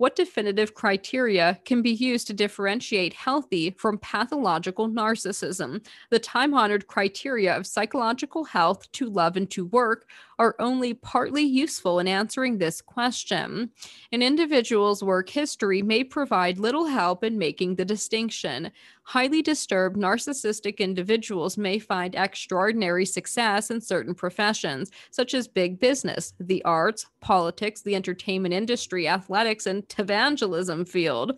what 0.00 0.16
definitive 0.16 0.72
criteria 0.72 1.60
can 1.66 1.82
be 1.82 1.90
used 1.90 2.26
to 2.26 2.32
differentiate 2.32 3.12
healthy 3.12 3.72
from 3.72 3.98
pathological 3.98 4.88
narcissism? 4.88 5.84
The 6.08 6.18
time 6.18 6.54
honored 6.54 6.86
criteria 6.86 7.54
of 7.54 7.66
psychological 7.66 8.44
health 8.44 8.90
to 8.92 9.10
love 9.10 9.36
and 9.36 9.50
to 9.50 9.66
work 9.66 10.08
are 10.40 10.56
only 10.58 10.94
partly 10.94 11.42
useful 11.42 11.98
in 11.98 12.08
answering 12.08 12.56
this 12.56 12.80
question. 12.80 13.70
An 14.10 14.22
individual's 14.22 15.04
work 15.04 15.28
history 15.28 15.82
may 15.82 16.02
provide 16.02 16.58
little 16.58 16.86
help 16.86 17.22
in 17.22 17.36
making 17.36 17.74
the 17.74 17.84
distinction. 17.84 18.72
Highly 19.02 19.42
disturbed 19.42 19.96
narcissistic 19.98 20.78
individuals 20.78 21.58
may 21.58 21.78
find 21.78 22.14
extraordinary 22.14 23.04
success 23.04 23.70
in 23.70 23.80
certain 23.82 24.14
professions, 24.14 24.90
such 25.10 25.34
as 25.34 25.46
big 25.46 25.78
business, 25.78 26.32
the 26.40 26.64
arts, 26.64 27.06
politics, 27.20 27.82
the 27.82 27.94
entertainment 27.94 28.54
industry, 28.54 29.08
athletics, 29.08 29.66
and 29.66 29.84
evangelism 29.98 30.86
field. 30.86 31.32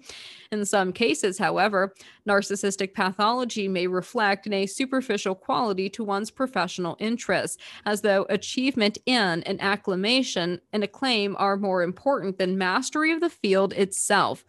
In 0.52 0.64
some 0.66 0.92
cases, 0.92 1.38
however, 1.38 1.94
narcissistic 2.28 2.92
pathology 2.92 3.66
may 3.68 3.86
reflect 3.86 4.46
in 4.46 4.52
a 4.52 4.66
superficial 4.66 5.34
quality 5.34 5.88
to 5.90 6.04
one's 6.04 6.30
professional 6.30 6.96
interests, 7.00 7.56
as 7.86 8.02
though 8.02 8.26
achievement 8.28 8.91
in 9.06 9.42
and 9.42 9.60
acclamation 9.60 10.60
and 10.72 10.84
acclaim 10.84 11.36
are 11.38 11.56
more 11.56 11.82
important 11.82 12.38
than 12.38 12.58
mastery 12.58 13.12
of 13.12 13.20
the 13.20 13.30
field 13.30 13.72
itself 13.72 14.44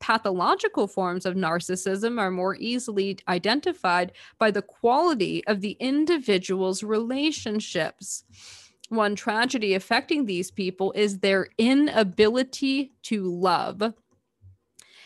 pathological 0.00 0.88
forms 0.88 1.24
of 1.24 1.34
narcissism 1.36 2.18
are 2.18 2.30
more 2.30 2.56
easily 2.56 3.18
identified 3.28 4.12
by 4.38 4.50
the 4.50 4.62
quality 4.62 5.44
of 5.46 5.60
the 5.60 5.76
individual's 5.78 6.82
relationships. 6.82 8.24
One 8.88 9.14
tragedy 9.14 9.74
affecting 9.74 10.24
these 10.24 10.50
people 10.50 10.92
is 10.96 11.18
their 11.18 11.48
inability 11.58 12.92
to 13.04 13.24
love. 13.24 13.94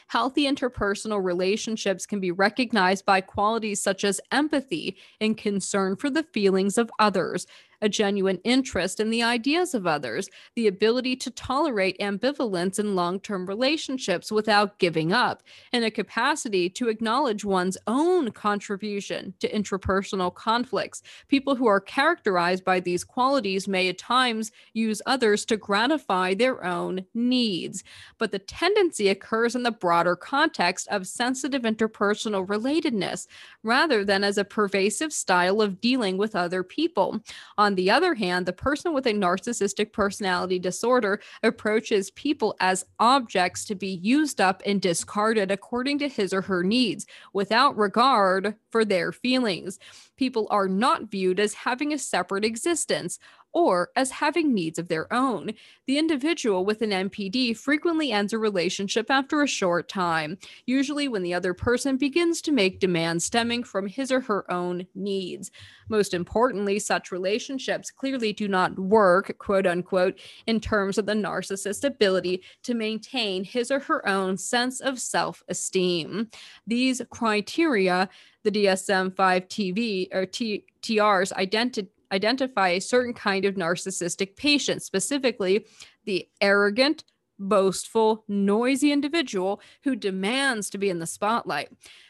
Healthy 0.07 0.45
interpersonal 0.45 1.23
relationships 1.23 2.07
can 2.07 2.21
be 2.21 2.31
recognized 2.31 3.05
by 3.05 3.21
qualities 3.21 3.83
such 3.83 4.05
as 4.05 4.21
empathy 4.31 4.97
and 5.21 5.37
concern 5.37 5.97
for 5.97 6.09
the 6.09 6.23
feelings 6.23 6.79
of 6.79 6.91
others, 6.99 7.47
a 7.85 7.89
genuine 7.89 8.41
interest 8.45 8.99
in 8.99 9.11
the 9.11 9.23
ideas 9.23 9.75
of 9.75 9.87
others, 9.87 10.31
the 10.57 10.67
ability 10.67 11.15
to 11.15 11.31
tolerate 11.31 11.99
ambivalence 12.01 12.79
in 12.79 12.97
long 12.97 13.21
term 13.21 13.45
relationships 13.45 14.33
without 14.33 14.79
giving 14.79 15.13
up, 15.13 15.43
and 15.71 15.85
a 15.85 15.91
capacity 15.91 16.71
to 16.71 16.89
acknowledge 16.89 17.45
one's 17.45 17.77
own 17.87 18.31
contribution 18.31 19.35
to 19.39 19.53
intrapersonal 19.53 20.35
conflicts. 20.35 21.03
People 21.29 21.55
who 21.55 21.67
are 21.67 21.79
characterized 21.79 22.65
by 22.65 22.81
these 22.81 23.05
qualities 23.05 23.69
may 23.69 23.91
at 23.91 23.99
times 23.99 24.51
use 24.73 25.03
others 25.05 25.45
to 25.45 25.59
gratify 25.59 26.33
their 26.33 26.65
own 26.65 27.05
needs, 27.13 27.85
but 28.17 28.33
the 28.33 28.39
tendency 28.39 29.11
occurs 29.11 29.55
in 29.55 29.63
the 29.63 29.71
broader 29.71 30.17
context 30.17 30.89
of 30.89 31.07
sensitive 31.07 31.63
interpersonal 31.63 32.47
relatedness 32.47 33.27
rather 33.63 34.07
than 34.07 34.25
as 34.25 34.39
a 34.39 34.45
pervasive 34.45 35.13
style 35.13 35.61
of 35.61 35.83
dealing 35.83 36.17
with 36.17 36.35
other 36.35 36.63
people. 36.63 37.21
On 37.59 37.74
on 37.75 37.77
the 37.77 37.91
other 37.91 38.15
hand, 38.15 38.47
the 38.47 38.53
person 38.53 38.95
with 38.95 39.05
a 39.05 39.13
narcissistic 39.13 39.93
personality 39.93 40.61
disorder 40.61 41.21
approaches 41.43 42.13
people 42.13 42.55
as 42.61 42.85
objects 43.01 43.65
to 43.65 43.75
be 43.75 43.89
used 44.01 44.41
up 44.41 44.63
and 44.65 44.81
discarded 44.81 45.51
according 45.51 45.99
to 45.99 46.09
his 46.09 46.33
or 46.33 46.43
her 46.43 46.63
needs 46.63 47.05
without 47.33 47.77
regard 47.77 48.55
for 48.71 48.85
their 48.85 49.11
feelings. 49.11 49.81
People 50.17 50.47
are 50.51 50.69
not 50.69 51.11
viewed 51.11 51.41
as 51.41 51.55
having 51.55 51.93
a 51.93 51.99
separate 51.99 52.45
existence 52.45 53.19
or 53.55 53.91
as 53.95 54.11
having 54.11 54.53
needs 54.53 54.79
of 54.79 54.89
their 54.89 55.11
own. 55.13 55.53
The 55.87 55.97
individual 55.97 56.65
with 56.65 56.83
an 56.83 56.91
NPD 56.91 57.57
frequently 57.57 58.11
ends 58.11 58.33
a 58.33 58.39
relationship 58.39 59.11
after 59.11 59.43
a 59.43 59.47
short 59.47 59.89
time, 59.89 60.39
usually 60.67 61.09
when 61.09 61.23
the 61.23 61.35
other 61.35 61.55
person 61.55 61.97
begins 61.97 62.43
to 62.43 62.53
make 62.53 62.81
demands 62.81 63.25
stemming 63.25 63.63
from 63.63 63.87
his 63.87 64.11
or 64.11 64.21
her 64.21 64.51
own 64.51 64.87
needs. 64.95 65.51
Most 65.89 66.15
importantly, 66.15 66.79
such 66.79 67.13
relationships 67.13 67.91
clearly 67.91 68.33
do 68.33 68.49
not 68.49 68.79
work, 68.79 69.37
quote 69.39 69.67
unquote, 69.67 70.19
in 70.47 70.59
terms 70.59 70.99
of 70.99 71.07
the 71.07 71.13
narcissist's 71.13 71.85
ability 71.85 72.43
to 72.65 72.75
maintain 72.75 73.45
his 73.45 73.71
or 73.71 73.79
her 73.81 74.07
own 74.09 74.37
sense 74.37 74.81
of 74.81 74.99
self 74.99 75.43
esteem. 75.49 76.29
These 76.67 77.03
criteria, 77.11 78.09
the 78.43 78.51
DSM 78.51 79.15
5 79.15 79.49
TV 79.49 80.09
or 80.13 80.27
T- 80.27 80.65
TRs 80.83 81.33
identified 81.33 81.91
identify 82.15 82.71
a 82.71 82.81
certain 82.81 83.13
kind 83.13 83.45
of 83.45 83.57
narcissistic 83.57 84.37
patient, 84.37 84.83
specifically 84.83 85.67
the 86.05 86.29
arrogant, 86.41 87.05
boastful, 87.39 88.25
noisy 88.29 88.93
individual 88.93 89.61
who 89.83 89.97
demands 89.97 90.71
to 90.71 90.79
be 90.79 90.89
in 90.89 91.01
the 91.01 91.07
spotlight. 91.07 91.69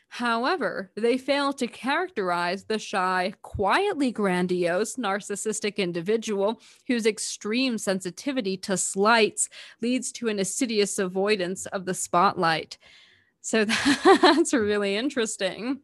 However, 0.08 0.92
they 0.96 1.18
fail 1.18 1.52
to 1.54 1.66
characterize 1.66 2.64
the 2.64 2.78
shy, 2.78 3.32
quietly 3.42 4.12
grandiose, 4.12 4.94
narcissistic 4.94 5.78
individual 5.78 6.60
whose 6.86 7.04
extreme 7.04 7.78
sensitivity 7.78 8.56
to 8.58 8.76
slights 8.76 9.48
leads 9.82 10.12
to 10.12 10.28
an 10.28 10.38
assiduous 10.38 11.00
avoidance 11.00 11.66
of 11.66 11.84
the 11.84 11.94
spotlight. 11.94 12.78
So 13.40 13.64
that's 14.04 14.54
really 14.54 14.94
interesting 14.94 15.80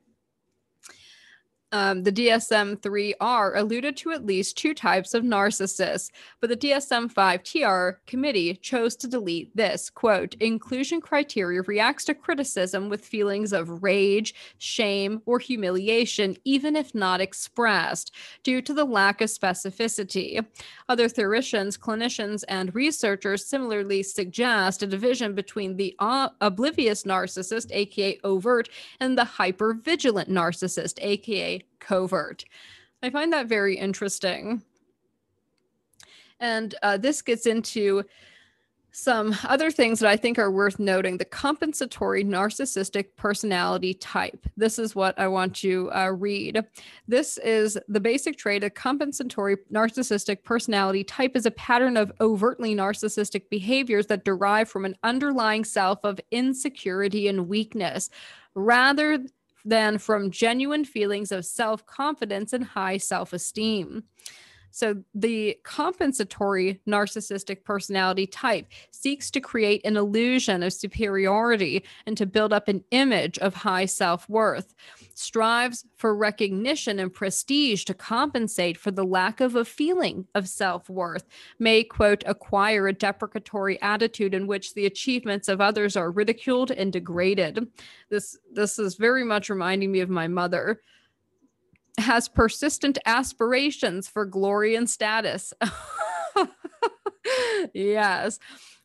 um, 1.72 2.02
the 2.02 2.12
DSM 2.12 2.76
3R 2.78 3.56
alluded 3.56 3.96
to 3.98 4.10
at 4.10 4.26
least 4.26 4.58
two 4.58 4.74
types 4.74 5.14
of 5.14 5.22
narcissists, 5.22 6.10
but 6.40 6.50
the 6.50 6.56
DSM 6.56 7.10
5 7.10 7.42
TR 7.42 8.00
committee 8.06 8.54
chose 8.56 8.96
to 8.96 9.06
delete 9.06 9.54
this 9.56 9.88
quote, 9.88 10.34
inclusion 10.40 11.00
criteria 11.00 11.62
reacts 11.62 12.04
to 12.04 12.14
criticism 12.14 12.88
with 12.88 13.04
feelings 13.04 13.52
of 13.52 13.82
rage, 13.82 14.34
shame, 14.58 15.22
or 15.26 15.38
humiliation, 15.38 16.36
even 16.44 16.74
if 16.74 16.94
not 16.94 17.20
expressed, 17.20 18.12
due 18.42 18.60
to 18.60 18.74
the 18.74 18.84
lack 18.84 19.20
of 19.20 19.28
specificity. 19.28 20.44
Other 20.88 21.08
theorians, 21.08 21.78
clinicians, 21.78 22.42
and 22.48 22.74
researchers 22.74 23.46
similarly 23.46 24.02
suggest 24.02 24.82
a 24.82 24.86
division 24.86 25.34
between 25.34 25.76
the 25.76 25.94
oblivious 26.00 27.04
narcissist, 27.04 27.70
aka 27.70 28.18
overt, 28.24 28.68
and 28.98 29.16
the 29.16 29.22
hypervigilant 29.22 30.28
narcissist, 30.28 30.98
aka 31.00 31.59
covert. 31.78 32.44
I 33.02 33.10
find 33.10 33.32
that 33.32 33.46
very 33.46 33.76
interesting. 33.76 34.62
And 36.38 36.74
uh, 36.82 36.96
this 36.96 37.22
gets 37.22 37.46
into 37.46 38.04
some 38.92 39.36
other 39.44 39.70
things 39.70 40.00
that 40.00 40.10
I 40.10 40.16
think 40.16 40.38
are 40.38 40.50
worth 40.50 40.78
noting. 40.78 41.16
The 41.16 41.24
compensatory 41.24 42.24
narcissistic 42.24 43.16
personality 43.16 43.94
type. 43.94 44.46
This 44.56 44.78
is 44.78 44.94
what 44.94 45.18
I 45.18 45.28
want 45.28 45.54
to 45.56 45.90
uh, 45.92 46.08
read. 46.08 46.64
This 47.06 47.38
is 47.38 47.78
the 47.88 48.00
basic 48.00 48.36
trait. 48.36 48.64
A 48.64 48.70
compensatory 48.70 49.58
narcissistic 49.72 50.42
personality 50.42 51.04
type 51.04 51.36
is 51.36 51.46
a 51.46 51.52
pattern 51.52 51.96
of 51.96 52.12
overtly 52.20 52.74
narcissistic 52.74 53.48
behaviors 53.48 54.06
that 54.06 54.24
derive 54.24 54.68
from 54.68 54.84
an 54.84 54.96
underlying 55.02 55.64
self 55.64 56.00
of 56.04 56.20
insecurity 56.30 57.28
and 57.28 57.48
weakness 57.48 58.10
rather 58.54 59.24
than 59.64 59.98
from 59.98 60.30
genuine 60.30 60.84
feelings 60.84 61.32
of 61.32 61.44
self 61.44 61.84
confidence 61.86 62.52
and 62.52 62.64
high 62.64 62.96
self 62.96 63.32
esteem. 63.32 64.04
So, 64.70 65.02
the 65.14 65.56
compensatory 65.64 66.80
narcissistic 66.86 67.64
personality 67.64 68.26
type 68.26 68.66
seeks 68.90 69.30
to 69.32 69.40
create 69.40 69.84
an 69.84 69.96
illusion 69.96 70.62
of 70.62 70.72
superiority 70.72 71.84
and 72.06 72.16
to 72.16 72.26
build 72.26 72.52
up 72.52 72.68
an 72.68 72.84
image 72.90 73.38
of 73.38 73.54
high 73.54 73.86
self 73.86 74.28
worth, 74.28 74.74
strives 75.14 75.84
for 75.96 76.14
recognition 76.14 76.98
and 76.98 77.12
prestige 77.12 77.84
to 77.84 77.94
compensate 77.94 78.76
for 78.76 78.90
the 78.90 79.04
lack 79.04 79.40
of 79.40 79.56
a 79.56 79.64
feeling 79.64 80.26
of 80.34 80.48
self 80.48 80.88
worth, 80.88 81.26
may, 81.58 81.82
quote, 81.82 82.22
acquire 82.26 82.88
a 82.88 82.94
deprecatory 82.94 83.78
attitude 83.82 84.34
in 84.34 84.46
which 84.46 84.74
the 84.74 84.86
achievements 84.86 85.48
of 85.48 85.60
others 85.60 85.96
are 85.96 86.10
ridiculed 86.10 86.70
and 86.70 86.92
degraded. 86.92 87.66
This, 88.08 88.38
this 88.52 88.78
is 88.78 88.94
very 88.94 89.24
much 89.24 89.50
reminding 89.50 89.90
me 89.90 90.00
of 90.00 90.10
my 90.10 90.28
mother 90.28 90.80
has 91.98 92.28
persistent 92.28 92.98
aspirations 93.06 94.08
for 94.08 94.24
glory 94.24 94.74
and 94.74 94.88
status. 94.88 95.52
yes. 97.74 98.38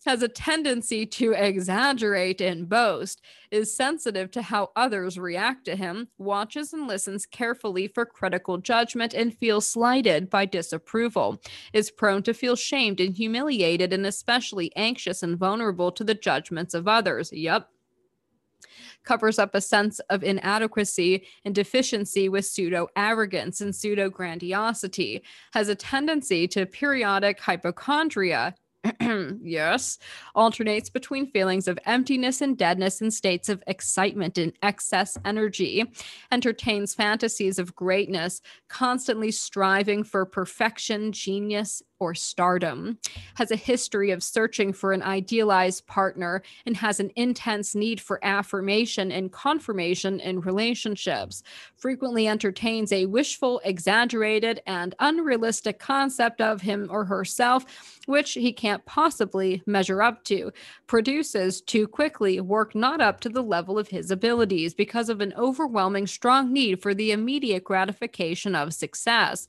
Has 0.05 0.21
a 0.21 0.27
tendency 0.27 1.07
to 1.07 1.31
exaggerate 1.31 2.39
and 2.39 2.69
boast, 2.69 3.21
is 3.49 3.75
sensitive 3.75 4.29
to 4.31 4.43
how 4.43 4.69
others 4.75 5.17
react 5.17 5.65
to 5.65 5.75
him, 5.75 6.09
watches 6.19 6.73
and 6.73 6.87
listens 6.87 7.25
carefully 7.25 7.87
for 7.87 8.05
critical 8.05 8.59
judgment, 8.59 9.15
and 9.15 9.35
feels 9.35 9.67
slighted 9.67 10.29
by 10.29 10.45
disapproval, 10.45 11.41
is 11.73 11.89
prone 11.89 12.21
to 12.21 12.35
feel 12.35 12.55
shamed 12.55 12.99
and 12.99 13.15
humiliated, 13.15 13.91
and 13.91 14.05
especially 14.05 14.71
anxious 14.75 15.23
and 15.23 15.39
vulnerable 15.39 15.91
to 15.91 16.03
the 16.03 16.13
judgments 16.13 16.75
of 16.75 16.87
others. 16.87 17.33
Yep, 17.33 17.67
covers 19.03 19.39
up 19.39 19.55
a 19.55 19.61
sense 19.61 19.99
of 20.09 20.23
inadequacy 20.23 21.27
and 21.43 21.55
deficiency 21.55 22.29
with 22.29 22.45
pseudo 22.45 22.87
arrogance 22.95 23.61
and 23.61 23.75
pseudo 23.75 24.09
grandiosity, 24.09 25.23
has 25.53 25.69
a 25.69 25.75
tendency 25.75 26.47
to 26.47 26.65
periodic 26.65 27.39
hypochondria 27.39 28.55
yes, 29.41 29.97
alternates 30.35 30.89
between 30.89 31.31
feelings 31.31 31.67
of 31.67 31.79
emptiness 31.85 32.41
and 32.41 32.57
deadness 32.57 33.01
and 33.01 33.13
states 33.13 33.49
of 33.49 33.63
excitement 33.67 34.37
and 34.37 34.53
excess 34.61 35.17
energy, 35.25 35.83
entertains 36.31 36.93
fantasies 36.93 37.59
of 37.59 37.75
greatness, 37.75 38.41
constantly 38.69 39.31
striving 39.31 40.03
for 40.03 40.25
perfection, 40.25 41.11
genius, 41.11 41.81
or 41.99 42.13
stardom, 42.13 42.97
has 43.35 43.51
a 43.51 43.55
history 43.55 44.11
of 44.11 44.23
searching 44.23 44.73
for 44.73 44.91
an 44.91 45.01
idealized 45.01 45.85
partner, 45.87 46.41
and 46.65 46.75
has 46.77 46.99
an 46.99 47.11
intense 47.15 47.75
need 47.75 48.01
for 48.01 48.23
affirmation 48.23 49.11
and 49.11 49.31
confirmation 49.31 50.19
in 50.19 50.41
relationships, 50.41 51.43
frequently 51.77 52.27
entertains 52.27 52.91
a 52.91 53.05
wishful, 53.05 53.61
exaggerated, 53.63 54.61
and 54.67 54.95
unrealistic 54.99 55.79
concept 55.79 56.41
of 56.41 56.61
him 56.61 56.87
or 56.91 57.05
herself, 57.05 57.65
which 58.05 58.33
he 58.33 58.51
can't 58.51 58.85
possibly 58.85 59.61
measure 59.65 60.01
up 60.01 60.23
to, 60.23 60.51
produces 60.87 61.61
too 61.61 61.87
quickly 61.87 62.39
work 62.41 62.75
not 62.75 63.01
up 63.01 63.19
to 63.21 63.29
the 63.29 63.43
level 63.43 63.79
of 63.79 63.87
his 63.87 64.11
abilities 64.11 64.73
because 64.73 65.09
of 65.09 65.21
an 65.21 65.33
overwhelming 65.37 66.07
strong 66.07 66.51
need 66.51 66.81
for 66.81 66.93
the 66.93 67.11
immediate 67.11 67.63
gratification 67.63 68.55
of 68.55 68.73
success 68.73 69.47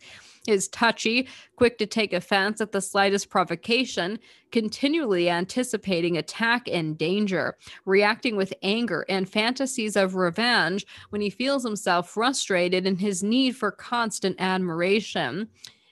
is 0.49 0.69
touchy, 0.69 1.29
quick 1.57 1.79
to 1.79 1.87
take 1.87 2.13
offense 2.13 2.61
at 2.61 2.73
the 2.73 2.81
slightest 2.81 3.31
provocation, 3.31 4.19
continually 4.53 5.29
anticipating 5.29 6.17
attack 6.17 6.69
and 6.69 6.97
danger, 6.97 7.57
reacting 7.85 8.37
with 8.37 8.55
anger 8.63 9.05
and 9.09 9.29
fantasies 9.29 9.97
of 9.97 10.15
revenge 10.15 10.87
when 11.11 11.21
he 11.21 11.31
feels 11.31 11.65
himself 11.65 12.11
frustrated 12.11 12.87
in 12.87 12.97
his 12.97 13.23
need 13.23 13.57
for 13.57 13.71
constant 13.71 14.37
admiration 14.39 15.49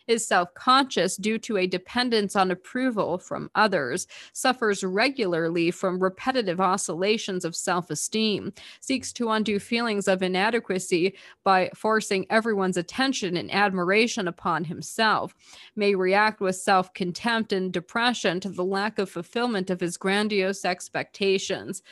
is 0.07 0.27
self 0.27 0.53
conscious 0.55 1.17
due 1.17 1.39
to 1.39 1.57
a 1.57 1.67
dependence 1.67 2.37
on 2.37 2.51
approval 2.51 3.19
from 3.19 3.51
others, 3.55 4.07
suffers 4.33 4.85
regularly 4.85 5.71
from 5.71 6.03
repetitive 6.03 6.61
oscillations 6.61 7.45
of 7.45 7.57
self 7.57 7.91
esteem, 7.91 8.53
seeks 8.81 9.13
to 9.13 9.31
undo 9.31 9.59
feelings 9.59 10.09
of 10.09 10.23
inadequacy 10.23 11.15
by 11.43 11.71
forcing 11.75 12.27
everyone's 12.31 12.77
attention 12.77 13.37
and 13.37 13.53
admiration 13.53 14.29
upon 14.29 14.65
himself, 14.65 15.35
may 15.77 15.95
react 15.95 16.41
with 16.41 16.57
self 16.57 16.93
contempt 16.95 17.53
and 17.53 17.73
depression 17.73 18.41
to 18.41 18.49
the 18.49 18.65
lack 18.65 18.99
of 18.99 19.11
fulfillment 19.11 19.71
of 19.71 19.81
his 19.81 19.97
grandiose 19.97 20.65
expectations. 20.65 21.83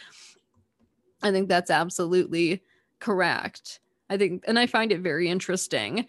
I 1.23 1.31
think 1.31 1.49
that's 1.49 1.71
absolutely 1.71 2.63
correct. 2.99 3.81
I 4.11 4.17
think, 4.17 4.45
and 4.47 4.59
I 4.59 4.67
find 4.67 4.93
it 4.93 5.01
very 5.01 5.29
interesting 5.29 6.07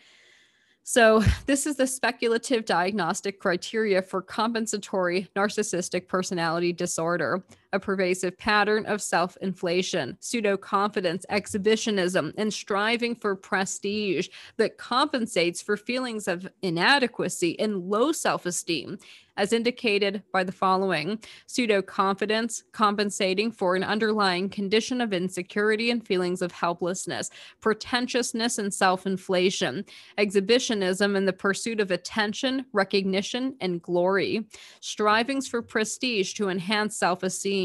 so, 0.83 1.23
this 1.45 1.65
is 1.65 1.75
the 1.75 1.87
speculative 1.87 2.65
diagnostic 2.65 3.39
criteria 3.39 4.01
for 4.01 4.21
compensatory 4.21 5.27
narcissistic 5.35 6.07
personality 6.07 6.73
disorder, 6.73 7.43
a 7.73 7.79
pervasive 7.79 8.37
pattern 8.37 8.85
of 8.85 9.01
self 9.01 9.35
inflation, 9.41 10.15
pseudo 10.21 10.55
confidence, 10.55 11.25
exhibitionism, 11.29 12.33
and 12.37 12.53
striving 12.53 13.15
for 13.15 13.35
prestige 13.35 14.29
that 14.57 14.77
compensates 14.77 15.61
for 15.61 15.75
feelings 15.75 16.27
of 16.27 16.47
inadequacy 16.61 17.59
and 17.59 17.89
low 17.89 18.11
self 18.11 18.45
esteem 18.45 18.97
as 19.37 19.53
indicated 19.53 20.21
by 20.31 20.43
the 20.43 20.51
following 20.51 21.19
pseudo 21.47 21.81
confidence, 21.81 22.63
compensating 22.71 23.51
for 23.51 23.75
an 23.75 23.83
underlying 23.83 24.49
condition 24.49 25.01
of 25.01 25.13
insecurity 25.13 25.89
and 25.89 26.05
feelings 26.05 26.41
of 26.41 26.51
helplessness, 26.51 27.29
pretentiousness 27.61 28.57
and 28.57 28.73
self 28.73 29.05
inflation, 29.05 29.83
exhibitionism 30.17 31.15
in 31.15 31.25
the 31.25 31.33
pursuit 31.33 31.79
of 31.79 31.91
attention, 31.91 32.65
recognition, 32.73 33.55
and 33.61 33.81
glory, 33.81 34.45
strivings 34.81 35.47
for 35.47 35.61
prestige 35.61 36.33
to 36.33 36.49
enhance 36.49 36.95
self 36.95 37.23
esteem, 37.23 37.62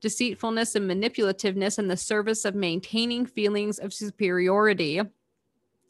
deceitfulness 0.00 0.74
and 0.74 0.88
manipulativeness 0.88 1.78
in 1.78 1.88
the 1.88 1.96
service 1.96 2.44
of 2.44 2.54
maintaining 2.54 3.26
feelings 3.26 3.78
of 3.78 3.92
superiority 3.92 5.00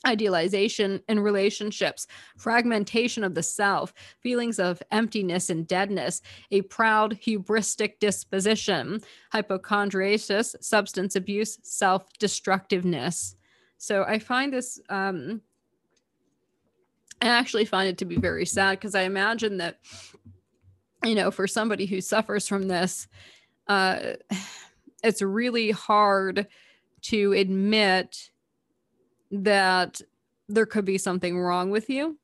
idealization 0.07 1.01
in 1.09 1.21
relationships, 1.21 2.07
fragmentation 2.37 3.25
of 3.25 3.35
the 3.35 3.43
self, 3.43 3.95
feelings 4.21 4.59
of 4.59 4.83
emptiness 4.91 5.51
and 5.51 5.67
deadness, 5.67 6.23
a 6.51 6.63
proud, 6.63 7.19
hubristic 7.21 7.99
disposition, 7.99 9.01
hypochondriasis, 9.33 10.55
substance 10.61 11.17
abuse, 11.17 11.59
self 11.63 12.07
destructiveness. 12.19 13.37
So 13.79 14.05
I 14.05 14.19
find 14.19 14.53
this, 14.53 14.81
um, 14.89 15.41
I 17.21 17.29
actually 17.29 17.65
find 17.65 17.89
it 17.89 17.99
to 17.99 18.05
be 18.05 18.17
very 18.17 18.47
sad 18.47 18.79
because 18.79 18.95
I 18.95 19.03
imagine 19.03 19.59
that, 19.59 19.79
you 21.03 21.15
know, 21.15 21.31
for 21.31 21.47
somebody 21.47 21.87
who 21.87 22.01
suffers 22.01 22.49
from 22.49 22.69
this, 22.69 23.09
uh, 23.69 24.15
it's 25.03 25.23
really 25.23 25.71
hard 25.71 26.47
to 27.03 27.33
admit 27.33 28.31
that 29.31 30.01
there 30.49 30.67
could 30.67 30.85
be 30.85 30.99
something 30.99 31.39
wrong 31.39 31.71
with 31.71 31.89
you. 31.91 32.19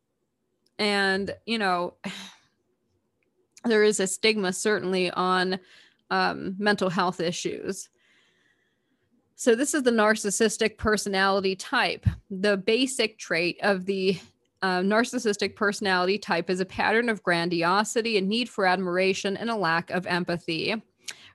And, 0.78 1.34
you 1.46 1.58
know, 1.58 1.94
there 3.64 3.82
is 3.82 4.00
a 4.00 4.06
stigma 4.06 4.52
certainly 4.52 5.10
on 5.10 5.58
um, 6.10 6.56
mental 6.58 6.90
health 6.90 7.20
issues. 7.20 7.88
So, 9.36 9.54
this 9.54 9.72
is 9.72 9.84
the 9.84 9.90
narcissistic 9.90 10.76
personality 10.76 11.56
type. 11.56 12.06
The 12.30 12.58
basic 12.58 13.18
trait 13.18 13.58
of 13.62 13.86
the 13.86 14.18
uh, 14.62 14.80
narcissistic 14.80 15.56
personality 15.56 16.18
type 16.18 16.50
is 16.50 16.60
a 16.60 16.66
pattern 16.66 17.08
of 17.08 17.22
grandiosity, 17.22 18.18
a 18.18 18.20
need 18.20 18.48
for 18.48 18.66
admiration, 18.66 19.36
and 19.38 19.48
a 19.48 19.56
lack 19.56 19.90
of 19.90 20.06
empathy. 20.06 20.82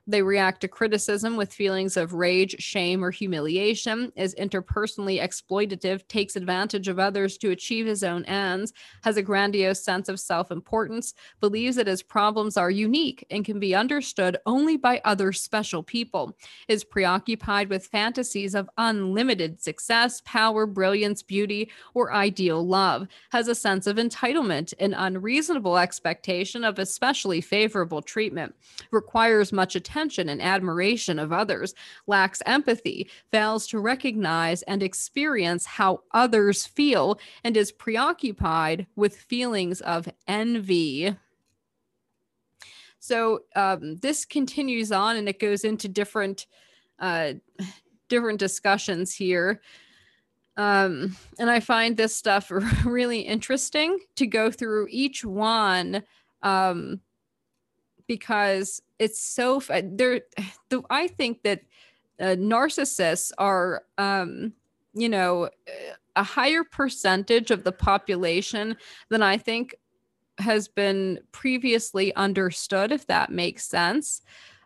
They 0.08 0.22
react 0.22 0.60
to 0.60 0.68
criticism 0.68 1.36
with 1.36 1.52
feelings 1.52 1.96
of 1.96 2.14
rage, 2.14 2.54
shame, 2.60 3.02
or 3.02 3.10
humiliation, 3.10 4.12
is 4.14 4.36
interpersonally 4.36 5.20
exploitative, 5.20 6.06
takes 6.06 6.36
advantage 6.36 6.86
of 6.86 7.00
others 7.00 7.36
to 7.38 7.50
achieve 7.50 7.86
his 7.86 8.04
own 8.04 8.24
ends, 8.26 8.72
has 9.02 9.16
a 9.16 9.22
grandiose 9.22 9.82
sense 9.82 10.08
of 10.08 10.20
self 10.20 10.52
importance, 10.52 11.14
believes 11.40 11.74
that 11.74 11.88
his 11.88 12.04
problems 12.04 12.56
are 12.56 12.70
unique 12.70 13.26
and 13.30 13.44
can 13.44 13.58
be 13.58 13.74
understood 13.74 14.36
only 14.46 14.76
by 14.76 15.00
other 15.04 15.32
special 15.32 15.82
people, 15.82 16.36
is 16.68 16.84
preoccupied 16.84 17.68
with 17.68 17.86
fantasies 17.86 18.54
of 18.54 18.70
unlimited 18.78 19.60
success, 19.60 20.22
power, 20.24 20.66
brilliance, 20.66 21.20
beauty, 21.20 21.68
or 21.94 22.12
ideal 22.12 22.64
love, 22.64 23.08
has 23.32 23.48
a 23.48 23.56
sense 23.56 23.88
of 23.88 23.96
entitlement, 23.96 24.72
and 24.78 24.94
unreasonable 24.96 25.78
expectation 25.78 26.62
of 26.62 26.78
especially 26.78 27.40
favorable 27.40 28.02
treatment, 28.02 28.54
requires 28.92 29.52
much 29.52 29.74
attention 29.74 29.95
attention 29.96 30.28
and 30.28 30.42
admiration 30.42 31.18
of 31.18 31.32
others, 31.32 31.74
lacks 32.06 32.42
empathy, 32.44 33.08
fails 33.30 33.66
to 33.68 33.78
recognize 33.78 34.62
and 34.62 34.82
experience 34.82 35.64
how 35.64 36.00
others 36.12 36.66
feel, 36.66 37.18
and 37.44 37.56
is 37.56 37.72
preoccupied 37.72 38.86
with 38.94 39.16
feelings 39.16 39.80
of 39.80 40.08
envy. 40.28 41.16
So 42.98 43.40
um, 43.54 43.96
this 43.96 44.26
continues 44.26 44.92
on, 44.92 45.16
and 45.16 45.28
it 45.28 45.40
goes 45.40 45.64
into 45.64 45.88
different 45.88 46.46
uh, 46.98 47.34
different 48.08 48.38
discussions 48.38 49.14
here. 49.14 49.60
Um, 50.56 51.16
and 51.38 51.50
I 51.50 51.60
find 51.60 51.96
this 51.96 52.16
stuff 52.16 52.50
really 52.84 53.20
interesting 53.20 53.98
to 54.16 54.26
go 54.26 54.50
through 54.50 54.88
each 54.90 55.24
one 55.24 56.02
um, 56.42 57.00
because 58.06 58.82
it's 58.98 59.20
so 59.20 59.60
there 59.82 60.20
the, 60.68 60.82
i 60.90 61.06
think 61.06 61.42
that 61.42 61.60
uh, 62.20 62.36
narcissists 62.38 63.32
are 63.38 63.82
um 63.98 64.52
you 64.94 65.08
know 65.08 65.48
a 66.16 66.22
higher 66.22 66.64
percentage 66.64 67.50
of 67.50 67.64
the 67.64 67.72
population 67.72 68.76
than 69.10 69.22
i 69.22 69.36
think 69.36 69.74
has 70.38 70.68
been 70.68 71.18
previously 71.32 72.14
understood 72.14 72.92
if 72.92 73.06
that 73.06 73.30
makes 73.30 73.66
sense. 73.66 74.22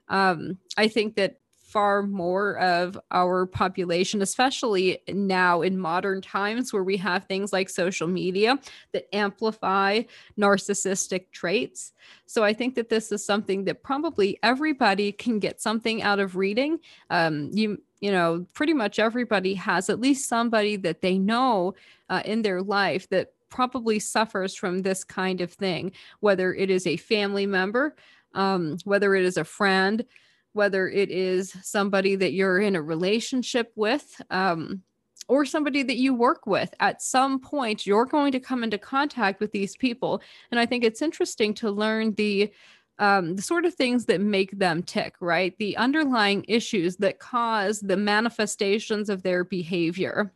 Um, 0.08 0.58
i 0.76 0.88
think 0.88 1.16
that 1.16 1.40
far 1.70 2.02
more 2.02 2.58
of 2.58 2.98
our 3.12 3.46
population, 3.46 4.22
especially 4.22 4.98
now 5.06 5.62
in 5.62 5.78
modern 5.78 6.20
times 6.20 6.72
where 6.72 6.82
we 6.82 6.96
have 6.96 7.24
things 7.24 7.52
like 7.52 7.68
social 7.68 8.08
media 8.08 8.58
that 8.92 9.06
amplify 9.14 10.02
narcissistic 10.36 11.30
traits. 11.30 11.92
So 12.26 12.42
I 12.42 12.52
think 12.52 12.74
that 12.74 12.88
this 12.88 13.12
is 13.12 13.24
something 13.24 13.66
that 13.66 13.84
probably 13.84 14.36
everybody 14.42 15.12
can 15.12 15.38
get 15.38 15.60
something 15.60 16.02
out 16.02 16.18
of 16.18 16.34
reading. 16.34 16.80
Um, 17.08 17.50
you 17.52 17.78
you 18.00 18.10
know, 18.10 18.46
pretty 18.54 18.72
much 18.72 18.98
everybody 18.98 19.54
has 19.54 19.90
at 19.90 20.00
least 20.00 20.26
somebody 20.26 20.74
that 20.76 21.02
they 21.02 21.18
know 21.18 21.74
uh, 22.08 22.22
in 22.24 22.40
their 22.42 22.62
life 22.62 23.06
that 23.10 23.34
probably 23.50 23.98
suffers 23.98 24.56
from 24.56 24.80
this 24.80 25.04
kind 25.04 25.42
of 25.42 25.52
thing, 25.52 25.92
whether 26.20 26.54
it 26.54 26.70
is 26.70 26.86
a 26.86 26.96
family 26.96 27.46
member, 27.46 27.94
um, 28.34 28.78
whether 28.84 29.14
it 29.14 29.24
is 29.24 29.36
a 29.36 29.44
friend, 29.44 30.06
whether 30.52 30.88
it 30.88 31.10
is 31.10 31.54
somebody 31.62 32.16
that 32.16 32.32
you're 32.32 32.60
in 32.60 32.76
a 32.76 32.82
relationship 32.82 33.72
with 33.76 34.20
um, 34.30 34.82
or 35.28 35.44
somebody 35.44 35.82
that 35.84 35.96
you 35.96 36.12
work 36.12 36.46
with. 36.46 36.74
At 36.80 37.02
some 37.02 37.38
point, 37.38 37.86
you're 37.86 38.06
going 38.06 38.32
to 38.32 38.40
come 38.40 38.64
into 38.64 38.78
contact 38.78 39.40
with 39.40 39.52
these 39.52 39.76
people. 39.76 40.20
And 40.50 40.58
I 40.58 40.66
think 40.66 40.82
it's 40.82 41.02
interesting 41.02 41.54
to 41.54 41.70
learn 41.70 42.14
the 42.14 42.52
um, 42.98 43.34
the 43.34 43.40
sort 43.40 43.64
of 43.64 43.74
things 43.74 44.04
that 44.06 44.20
make 44.20 44.50
them 44.58 44.82
tick, 44.82 45.14
right? 45.20 45.56
The 45.56 45.74
underlying 45.78 46.44
issues 46.48 46.96
that 46.96 47.18
cause 47.18 47.80
the 47.80 47.96
manifestations 47.96 49.08
of 49.08 49.22
their 49.22 49.42
behavior. 49.42 50.34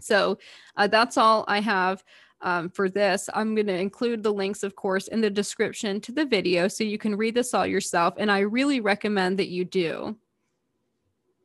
So 0.00 0.38
uh, 0.76 0.86
that's 0.86 1.16
all 1.16 1.44
I 1.48 1.60
have 1.60 2.04
um, 2.42 2.68
for 2.68 2.88
this. 2.88 3.28
I'm 3.32 3.54
going 3.54 3.66
to 3.68 3.78
include 3.78 4.22
the 4.22 4.32
links, 4.32 4.62
of 4.62 4.76
course, 4.76 5.08
in 5.08 5.20
the 5.20 5.30
description 5.30 6.00
to 6.02 6.12
the 6.12 6.24
video 6.24 6.68
so 6.68 6.84
you 6.84 6.98
can 6.98 7.16
read 7.16 7.34
this 7.34 7.54
all 7.54 7.66
yourself. 7.66 8.14
And 8.18 8.30
I 8.30 8.40
really 8.40 8.80
recommend 8.80 9.38
that 9.38 9.48
you 9.48 9.64
do. 9.64 10.16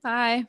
Bye. 0.03 0.45